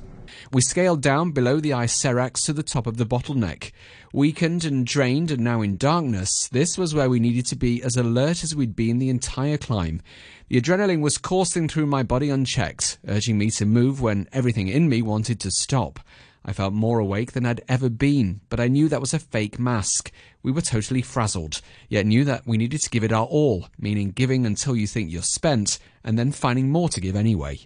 We 0.52 0.62
scaled 0.62 1.02
down 1.02 1.32
below 1.32 1.60
the 1.60 1.74
ice 1.74 2.00
seracs 2.00 2.44
to 2.46 2.54
the 2.54 2.64
top 2.64 2.88
of 2.88 2.98
the 2.98 3.06
bottleneck. 3.06 3.72
Weakened 4.16 4.64
and 4.64 4.86
drained 4.86 5.32
and 5.32 5.44
now 5.44 5.64
in 5.64 5.76
darkness, 5.76 6.48
this 6.50 6.78
was 6.78 6.94
where 6.94 7.10
we 7.10 7.20
needed 7.20 7.48
to 7.48 7.56
be 7.56 7.82
as 7.82 7.98
alert 7.98 8.44
as 8.44 8.56
we'd 8.56 8.76
been 8.76 9.00
the 9.00 9.10
entire 9.10 9.58
climb. 9.58 10.04
The 10.50 10.62
adrenaline 10.62 11.02
was 11.02 11.18
coursing 11.18 11.68
through 11.68 11.88
my 11.88 12.04
body 12.04 12.30
unchecked, 12.30 13.00
urging 13.08 13.40
me 13.40 13.50
to 13.50 13.66
move 13.66 14.04
when 14.04 14.30
everything 14.32 14.68
in 14.68 14.88
me 14.88 15.02
wanted 15.02 15.40
to 15.40 15.50
stop. 15.50 16.00
I 16.46 16.54
felt 16.54 16.76
more 16.76 17.00
awake 17.00 17.32
than 17.32 17.44
I'd 17.44 17.64
ever 17.68 17.90
been, 17.90 18.42
but 18.50 18.60
I 18.60 18.68
knew 18.68 18.88
that 18.88 19.02
was 19.02 19.16
a 19.16 19.20
fake 19.20 19.58
mask. 19.58 20.12
We 20.44 20.52
were 20.52 20.62
totally 20.62 21.02
frazzled, 21.02 21.62
yet 21.90 22.06
knew 22.06 22.24
that 22.24 22.46
we 22.46 22.58
needed 22.58 22.82
to 22.82 22.92
give 22.92 23.04
it 23.04 23.12
our 23.12 23.26
all, 23.26 23.66
meaning 23.80 24.12
giving 24.12 24.46
until 24.46 24.76
you 24.76 24.86
think 24.86 25.12
you're 25.12 25.24
spent, 25.24 25.80
and 26.04 26.20
then 26.20 26.32
finding 26.32 26.70
more 26.70 26.90
to 26.90 27.02
give 27.02 27.16
anyway. 27.16 27.62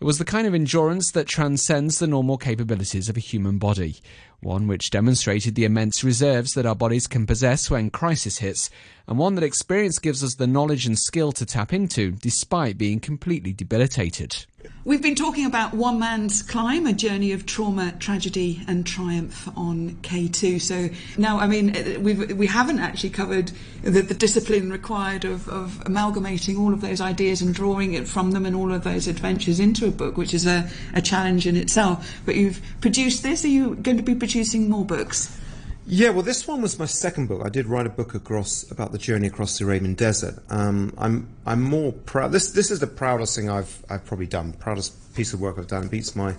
It 0.00 0.04
was 0.04 0.18
the 0.18 0.24
kind 0.24 0.46
of 0.46 0.54
endurance 0.54 1.12
that 1.12 1.28
transcends 1.28 1.98
the 1.98 2.08
normal 2.08 2.36
capabilities 2.36 3.08
of 3.08 3.16
a 3.16 3.20
human 3.20 3.58
body, 3.58 4.00
one 4.44 4.66
which 4.66 4.90
demonstrated 4.90 5.54
the 5.54 5.64
immense 5.64 6.04
reserves 6.04 6.52
that 6.52 6.66
our 6.66 6.74
bodies 6.74 7.06
can 7.06 7.26
possess 7.26 7.70
when 7.70 7.90
crisis 7.90 8.38
hits, 8.38 8.70
and 9.06 9.18
one 9.18 9.34
that 9.34 9.44
experience 9.44 9.98
gives 9.98 10.24
us 10.24 10.34
the 10.34 10.46
knowledge 10.46 10.86
and 10.86 10.98
skill 10.98 11.32
to 11.32 11.44
tap 11.44 11.72
into 11.72 12.12
despite 12.12 12.78
being 12.78 13.00
completely 13.00 13.52
debilitated. 13.52 14.46
We've 14.84 15.02
been 15.02 15.14
talking 15.14 15.46
about 15.46 15.74
One 15.74 15.98
Man's 15.98 16.42
Climb, 16.42 16.86
a 16.86 16.92
journey 16.92 17.32
of 17.32 17.46
trauma, 17.46 17.92
tragedy, 17.98 18.62
and 18.66 18.86
triumph 18.86 19.48
on 19.56 19.92
K2. 20.02 20.60
So 20.60 20.88
now, 21.18 21.38
I 21.38 21.46
mean, 21.46 22.02
we've, 22.02 22.36
we 22.36 22.46
haven't 22.46 22.80
actually 22.80 23.10
covered 23.10 23.52
the, 23.82 24.02
the 24.02 24.14
discipline 24.14 24.70
required 24.70 25.24
of, 25.24 25.48
of, 25.48 25.82
amalgamating 25.84 26.56
all 26.56 26.72
of 26.72 26.80
those 26.80 27.00
ideas 27.00 27.42
and 27.42 27.54
drawing 27.54 27.94
it 27.94 28.08
from 28.08 28.30
them 28.30 28.46
and 28.46 28.56
all 28.56 28.72
of 28.72 28.84
those 28.84 29.06
adventures 29.06 29.60
into 29.60 29.86
a 29.86 29.90
book, 29.90 30.16
which 30.16 30.32
is 30.32 30.46
a, 30.46 30.68
a 30.94 31.02
challenge 31.02 31.46
in 31.46 31.56
itself. 31.56 32.20
But 32.24 32.36
you've 32.36 32.60
produced 32.80 33.22
this. 33.22 33.44
Are 33.44 33.48
you 33.48 33.74
going 33.76 33.96
to 33.98 34.02
be 34.02 34.14
producing 34.14 34.70
more 34.70 34.84
books? 34.84 35.38
Yeah, 35.86 36.10
well, 36.10 36.22
this 36.22 36.48
one 36.48 36.62
was 36.62 36.78
my 36.78 36.86
second 36.86 37.26
book. 37.28 37.42
I 37.44 37.50
did 37.50 37.66
write 37.66 37.86
a 37.86 37.90
book 37.90 38.14
across 38.14 38.70
about 38.70 38.92
the 38.92 38.98
journey 38.98 39.26
across 39.26 39.58
the 39.58 39.64
Arabian 39.66 39.94
Desert. 39.94 40.38
Um, 40.48 40.94
I'm 40.96 41.28
I'm 41.44 41.62
more 41.62 41.92
proud. 41.92 42.32
This 42.32 42.52
this 42.52 42.70
is 42.70 42.80
the 42.80 42.86
proudest 42.86 43.36
thing 43.36 43.50
I've 43.50 43.84
I've 43.90 44.04
probably 44.06 44.26
done. 44.26 44.54
Proudest 44.54 45.14
piece 45.14 45.34
of 45.34 45.40
work 45.40 45.58
I've 45.58 45.66
done. 45.66 45.84
It 45.84 45.90
beats 45.90 46.16
my 46.16 46.34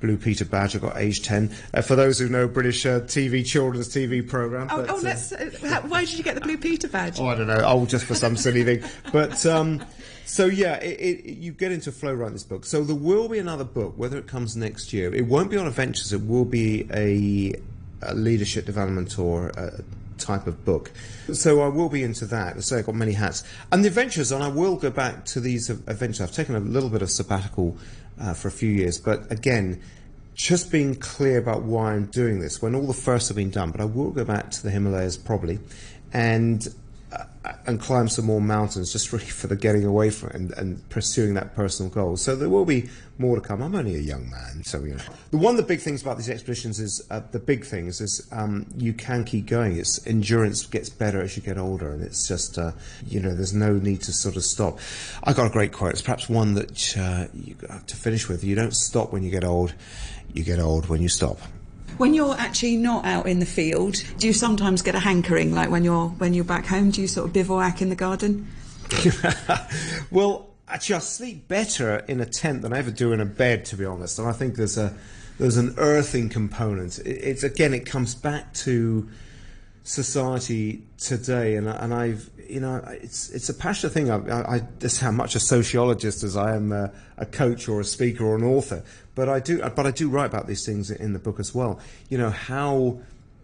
Blue 0.00 0.16
Peter 0.16 0.46
badge. 0.46 0.74
I 0.74 0.78
got 0.78 0.96
age 0.96 1.22
ten. 1.22 1.54
Uh, 1.74 1.82
for 1.82 1.94
those 1.94 2.18
who 2.18 2.28
know 2.30 2.48
British 2.48 2.86
uh, 2.86 3.00
TV 3.00 3.44
children's 3.44 3.88
TV 3.88 4.26
program. 4.26 4.68
Oh, 4.70 4.78
but, 4.78 4.90
oh 4.90 5.00
let's. 5.02 5.30
Uh, 5.32 5.82
why 5.86 6.06
did 6.06 6.16
you 6.16 6.24
get 6.24 6.34
the 6.34 6.40
Blue 6.40 6.56
Peter 6.56 6.88
badge? 6.88 7.20
Oh, 7.20 7.26
I 7.26 7.34
don't 7.34 7.48
know. 7.48 7.62
Oh, 7.62 7.84
just 7.84 8.06
for 8.06 8.14
some 8.14 8.36
silly 8.36 8.64
thing. 8.64 8.82
But. 9.12 9.44
Um, 9.44 9.84
so 10.24 10.44
yeah, 10.44 10.74
it, 10.74 11.00
it, 11.00 11.24
you 11.36 11.52
get 11.52 11.72
into 11.72 11.90
flow 11.90 12.12
writing 12.12 12.34
this 12.34 12.44
book. 12.44 12.66
So 12.66 12.84
there 12.84 12.94
will 12.94 13.30
be 13.30 13.38
another 13.38 13.64
book, 13.64 13.94
whether 13.96 14.18
it 14.18 14.26
comes 14.26 14.56
next 14.56 14.92
year. 14.92 15.14
It 15.14 15.24
won't 15.24 15.50
be 15.50 15.56
on 15.56 15.66
adventures. 15.66 16.12
It 16.12 16.26
will 16.26 16.44
be 16.44 16.86
a 16.92 17.54
a 18.02 18.14
leadership 18.14 18.66
development 18.66 19.18
or 19.18 19.48
a 19.50 19.82
type 20.18 20.46
of 20.46 20.64
book. 20.64 20.90
So 21.32 21.62
I 21.62 21.68
will 21.68 21.88
be 21.88 22.02
into 22.02 22.26
that. 22.26 22.62
So 22.62 22.78
I've 22.78 22.86
got 22.86 22.94
many 22.94 23.12
hats. 23.12 23.44
And 23.72 23.84
the 23.84 23.88
adventures, 23.88 24.32
and 24.32 24.42
I 24.42 24.48
will 24.48 24.76
go 24.76 24.90
back 24.90 25.24
to 25.26 25.40
these 25.40 25.70
adventures. 25.70 26.20
I've 26.20 26.32
taken 26.32 26.54
a 26.54 26.60
little 26.60 26.90
bit 26.90 27.02
of 27.02 27.10
sabbatical 27.10 27.76
uh, 28.20 28.34
for 28.34 28.48
a 28.48 28.52
few 28.52 28.70
years, 28.70 28.98
but 28.98 29.30
again, 29.30 29.80
just 30.34 30.70
being 30.70 30.94
clear 30.94 31.38
about 31.38 31.62
why 31.62 31.94
I'm 31.94 32.06
doing 32.06 32.40
this 32.40 32.62
when 32.62 32.74
all 32.74 32.86
the 32.86 32.92
firsts 32.94 33.28
have 33.28 33.36
been 33.36 33.50
done. 33.50 33.70
But 33.70 33.80
I 33.80 33.84
will 33.84 34.10
go 34.10 34.24
back 34.24 34.50
to 34.52 34.62
the 34.62 34.70
Himalayas 34.70 35.16
probably 35.16 35.58
and 36.12 36.66
and 37.66 37.80
climb 37.80 38.08
some 38.08 38.24
more 38.24 38.40
mountains 38.40 38.92
just 38.92 39.12
really 39.12 39.24
for 39.26 39.46
the 39.46 39.56
getting 39.56 39.84
away 39.84 40.10
from 40.10 40.30
it 40.30 40.34
and, 40.34 40.52
and, 40.52 40.88
pursuing 40.90 41.34
that 41.34 41.54
personal 41.54 41.90
goal. 41.90 42.16
So 42.16 42.34
there 42.36 42.48
will 42.48 42.64
be 42.64 42.88
more 43.18 43.36
to 43.36 43.40
come. 43.40 43.62
I'm 43.62 43.74
only 43.74 43.94
a 43.94 44.00
young 44.00 44.28
man, 44.30 44.62
so 44.64 44.80
you 44.80 44.94
know. 44.94 45.02
The 45.30 45.38
one 45.38 45.54
of 45.54 45.56
the 45.56 45.66
big 45.66 45.80
things 45.80 46.02
about 46.02 46.16
these 46.16 46.30
expeditions 46.30 46.80
is 46.80 47.06
uh, 47.10 47.20
the 47.30 47.38
big 47.38 47.64
things 47.64 48.00
is 48.00 48.26
um, 48.32 48.66
you 48.76 48.92
can 48.92 49.24
keep 49.24 49.46
going. 49.46 49.76
It's 49.76 50.06
endurance 50.06 50.66
gets 50.66 50.88
better 50.88 51.20
as 51.20 51.36
you 51.36 51.42
get 51.42 51.58
older, 51.58 51.92
and 51.92 52.02
it's 52.02 52.28
just 52.28 52.58
uh, 52.58 52.72
you 53.06 53.20
know 53.20 53.34
there's 53.34 53.54
no 53.54 53.74
need 53.74 54.02
to 54.02 54.12
sort 54.12 54.36
of 54.36 54.44
stop. 54.44 54.78
I 55.24 55.32
got 55.32 55.46
a 55.46 55.50
great 55.50 55.72
quote. 55.72 55.92
It's 55.92 56.02
perhaps 56.02 56.28
one 56.28 56.54
that 56.54 56.96
uh, 56.96 57.26
you 57.34 57.54
to 57.54 57.96
finish 57.96 58.28
with. 58.28 58.44
You 58.44 58.54
don't 58.54 58.74
stop 58.74 59.12
when 59.12 59.22
you 59.22 59.30
get 59.30 59.44
old. 59.44 59.74
You 60.32 60.44
get 60.44 60.58
old 60.58 60.88
when 60.88 61.02
you 61.02 61.08
stop. 61.08 61.40
When 61.98 62.14
you're 62.14 62.36
actually 62.38 62.76
not 62.76 63.04
out 63.04 63.26
in 63.26 63.40
the 63.40 63.46
field, 63.46 64.02
do 64.18 64.26
you 64.26 64.32
sometimes 64.32 64.82
get 64.82 64.94
a 64.94 65.00
hankering? 65.00 65.52
Like 65.52 65.70
when 65.70 65.84
you're 65.84 66.08
when 66.08 66.32
you're 66.32 66.44
back 66.44 66.64
home, 66.66 66.90
do 66.90 67.00
you 67.00 67.08
sort 67.08 67.26
of 67.26 67.32
bivouac 67.32 67.82
in 67.82 67.88
the 67.88 67.96
garden? 67.96 68.46
well, 70.10 70.50
actually, 70.68 70.96
I 70.96 71.00
sleep 71.00 71.48
better 71.48 71.98
in 72.08 72.20
a 72.20 72.26
tent 72.26 72.62
than 72.62 72.72
I 72.72 72.78
ever 72.78 72.90
do 72.90 73.12
in 73.12 73.20
a 73.20 73.26
bed, 73.26 73.64
to 73.66 73.76
be 73.76 73.84
honest. 73.84 74.18
And 74.18 74.28
I 74.28 74.32
think 74.32 74.54
there's 74.54 74.78
a 74.78 74.94
there's 75.38 75.56
an 75.56 75.74
earthing 75.76 76.28
component. 76.28 76.98
it's 77.00 77.42
again, 77.42 77.74
it 77.74 77.86
comes 77.86 78.14
back 78.14 78.54
to 78.54 79.08
society 79.88 80.82
today, 80.98 81.56
and, 81.56 81.66
and 81.66 81.94
I've 81.94 82.30
you 82.46 82.60
know 82.60 82.76
it's 82.86 83.30
it's 83.30 83.48
a 83.48 83.54
passionate 83.54 83.92
thing. 83.94 84.10
I, 84.10 84.56
I, 84.56 84.62
just 84.80 85.00
how 85.00 85.10
much 85.10 85.34
a 85.34 85.40
sociologist 85.40 86.22
as 86.22 86.36
I 86.36 86.54
am 86.54 86.72
a, 86.72 86.92
a, 87.16 87.24
coach 87.24 87.68
or 87.68 87.80
a 87.80 87.84
speaker 87.84 88.24
or 88.24 88.36
an 88.36 88.44
author, 88.44 88.84
but 89.14 89.30
I 89.30 89.40
do 89.40 89.62
but 89.74 89.86
I 89.86 89.90
do 89.90 90.10
write 90.10 90.26
about 90.26 90.46
these 90.46 90.66
things 90.66 90.90
in 90.90 91.14
the 91.14 91.18
book 91.18 91.40
as 91.40 91.54
well. 91.54 91.80
You 92.10 92.18
know 92.18 92.28
how 92.28 92.98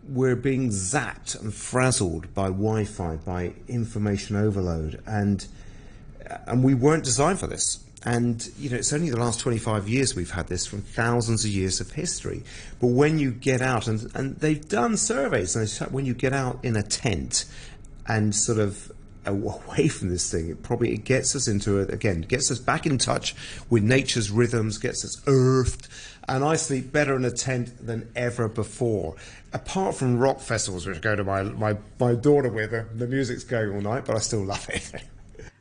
we're 0.07 0.37
being 0.37 0.69
zapped 0.69 1.41
and 1.41 1.55
frazzled 1.55 2.35
by 2.35 2.49
Wi-Fi, 2.49 3.17
by 3.17 3.55
information 3.67 4.37
overload, 4.37 5.03
and 5.07 5.47
and 6.47 6.63
we 6.63 6.75
weren't 6.75 7.05
designed 7.05 7.41
for 7.41 7.47
this. 7.47 7.84
And 8.05 8.47
you 8.59 8.71
know, 8.71 8.77
it's 8.77 8.93
only 8.93 9.11
the 9.11 9.19
last 9.19 9.41
25 9.41 9.89
years 9.89 10.15
we've 10.15 10.31
had 10.31 10.49
this 10.49 10.67
from 10.67 10.83
thousands 10.83 11.45
of 11.45 11.51
years 11.51 11.81
of 11.81 11.93
history. 11.93 12.43
But 12.81 12.89
when 12.89 13.19
you 13.19 13.31
get 13.31 13.63
out, 13.63 13.89
and, 13.89 14.11
and 14.15 14.37
they've 14.37 14.67
done 14.69 14.97
surveys, 14.97 15.57
and 15.57 15.69
when 15.93 16.05
you 16.05 16.13
get 16.15 16.33
out 16.33 16.59
in 16.63 16.77
a 16.77 16.83
tent 16.83 17.47
and 18.07 18.35
sort 18.35 18.59
of 18.59 18.93
away 19.25 19.89
from 19.89 20.11
this 20.11 20.31
thing, 20.31 20.51
it 20.51 20.63
probably 20.63 20.93
it 20.93 21.05
gets 21.05 21.35
us 21.35 21.49
into 21.49 21.79
it 21.79 21.93
again, 21.93 22.21
gets 22.23 22.51
us 22.51 22.59
back 22.59 22.85
in 22.85 22.99
touch 22.99 23.35
with 23.71 23.83
nature's 23.83 24.31
rhythms, 24.31 24.77
gets 24.77 25.03
us 25.03 25.23
earthed, 25.27 25.89
and 26.29 26.45
I 26.45 26.57
sleep 26.57 26.93
better 26.93 27.17
in 27.17 27.25
a 27.25 27.31
tent 27.31 27.87
than 27.87 28.11
ever 28.15 28.49
before. 28.49 29.17
Apart 29.55 29.95
from 29.95 30.19
rock 30.19 30.41
festivals, 30.41 30.87
which 30.87 30.99
I 30.99 31.01
go 31.01 31.17
to 31.17 31.25
my 31.25 31.43
my, 31.43 31.79
my 31.99 32.15
daughter 32.15 32.51
with, 32.51 32.75
uh, 32.75 32.85
the 32.95 33.07
music's 33.07 33.45
going 33.45 33.75
all 33.75 33.81
night, 33.81 34.05
but 34.05 34.15
I 34.15 34.19
still 34.19 34.45
love 34.45 34.69
it. 34.69 34.93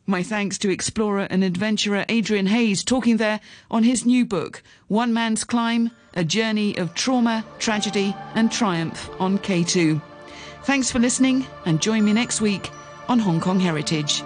My 0.05 0.21
thanks 0.21 0.57
to 0.59 0.69
explorer 0.69 1.27
and 1.29 1.45
adventurer 1.45 2.03
Adrian 2.09 2.47
Hayes 2.47 2.83
talking 2.83 3.17
there 3.17 3.39
on 3.71 3.83
his 3.83 4.05
new 4.05 4.25
book, 4.25 4.61
One 4.87 5.13
Man's 5.13 5.45
Climb 5.45 5.91
A 6.15 6.25
Journey 6.25 6.77
of 6.77 6.93
Trauma, 6.93 7.45
Tragedy, 7.57 8.13
and 8.35 8.51
Triumph 8.51 9.09
on 9.19 9.39
K2. 9.39 10.01
Thanks 10.63 10.91
for 10.91 10.99
listening 10.99 11.45
and 11.65 11.81
join 11.81 12.03
me 12.03 12.11
next 12.11 12.41
week 12.41 12.69
on 13.07 13.19
Hong 13.19 13.39
Kong 13.39 13.61
Heritage. 13.61 14.23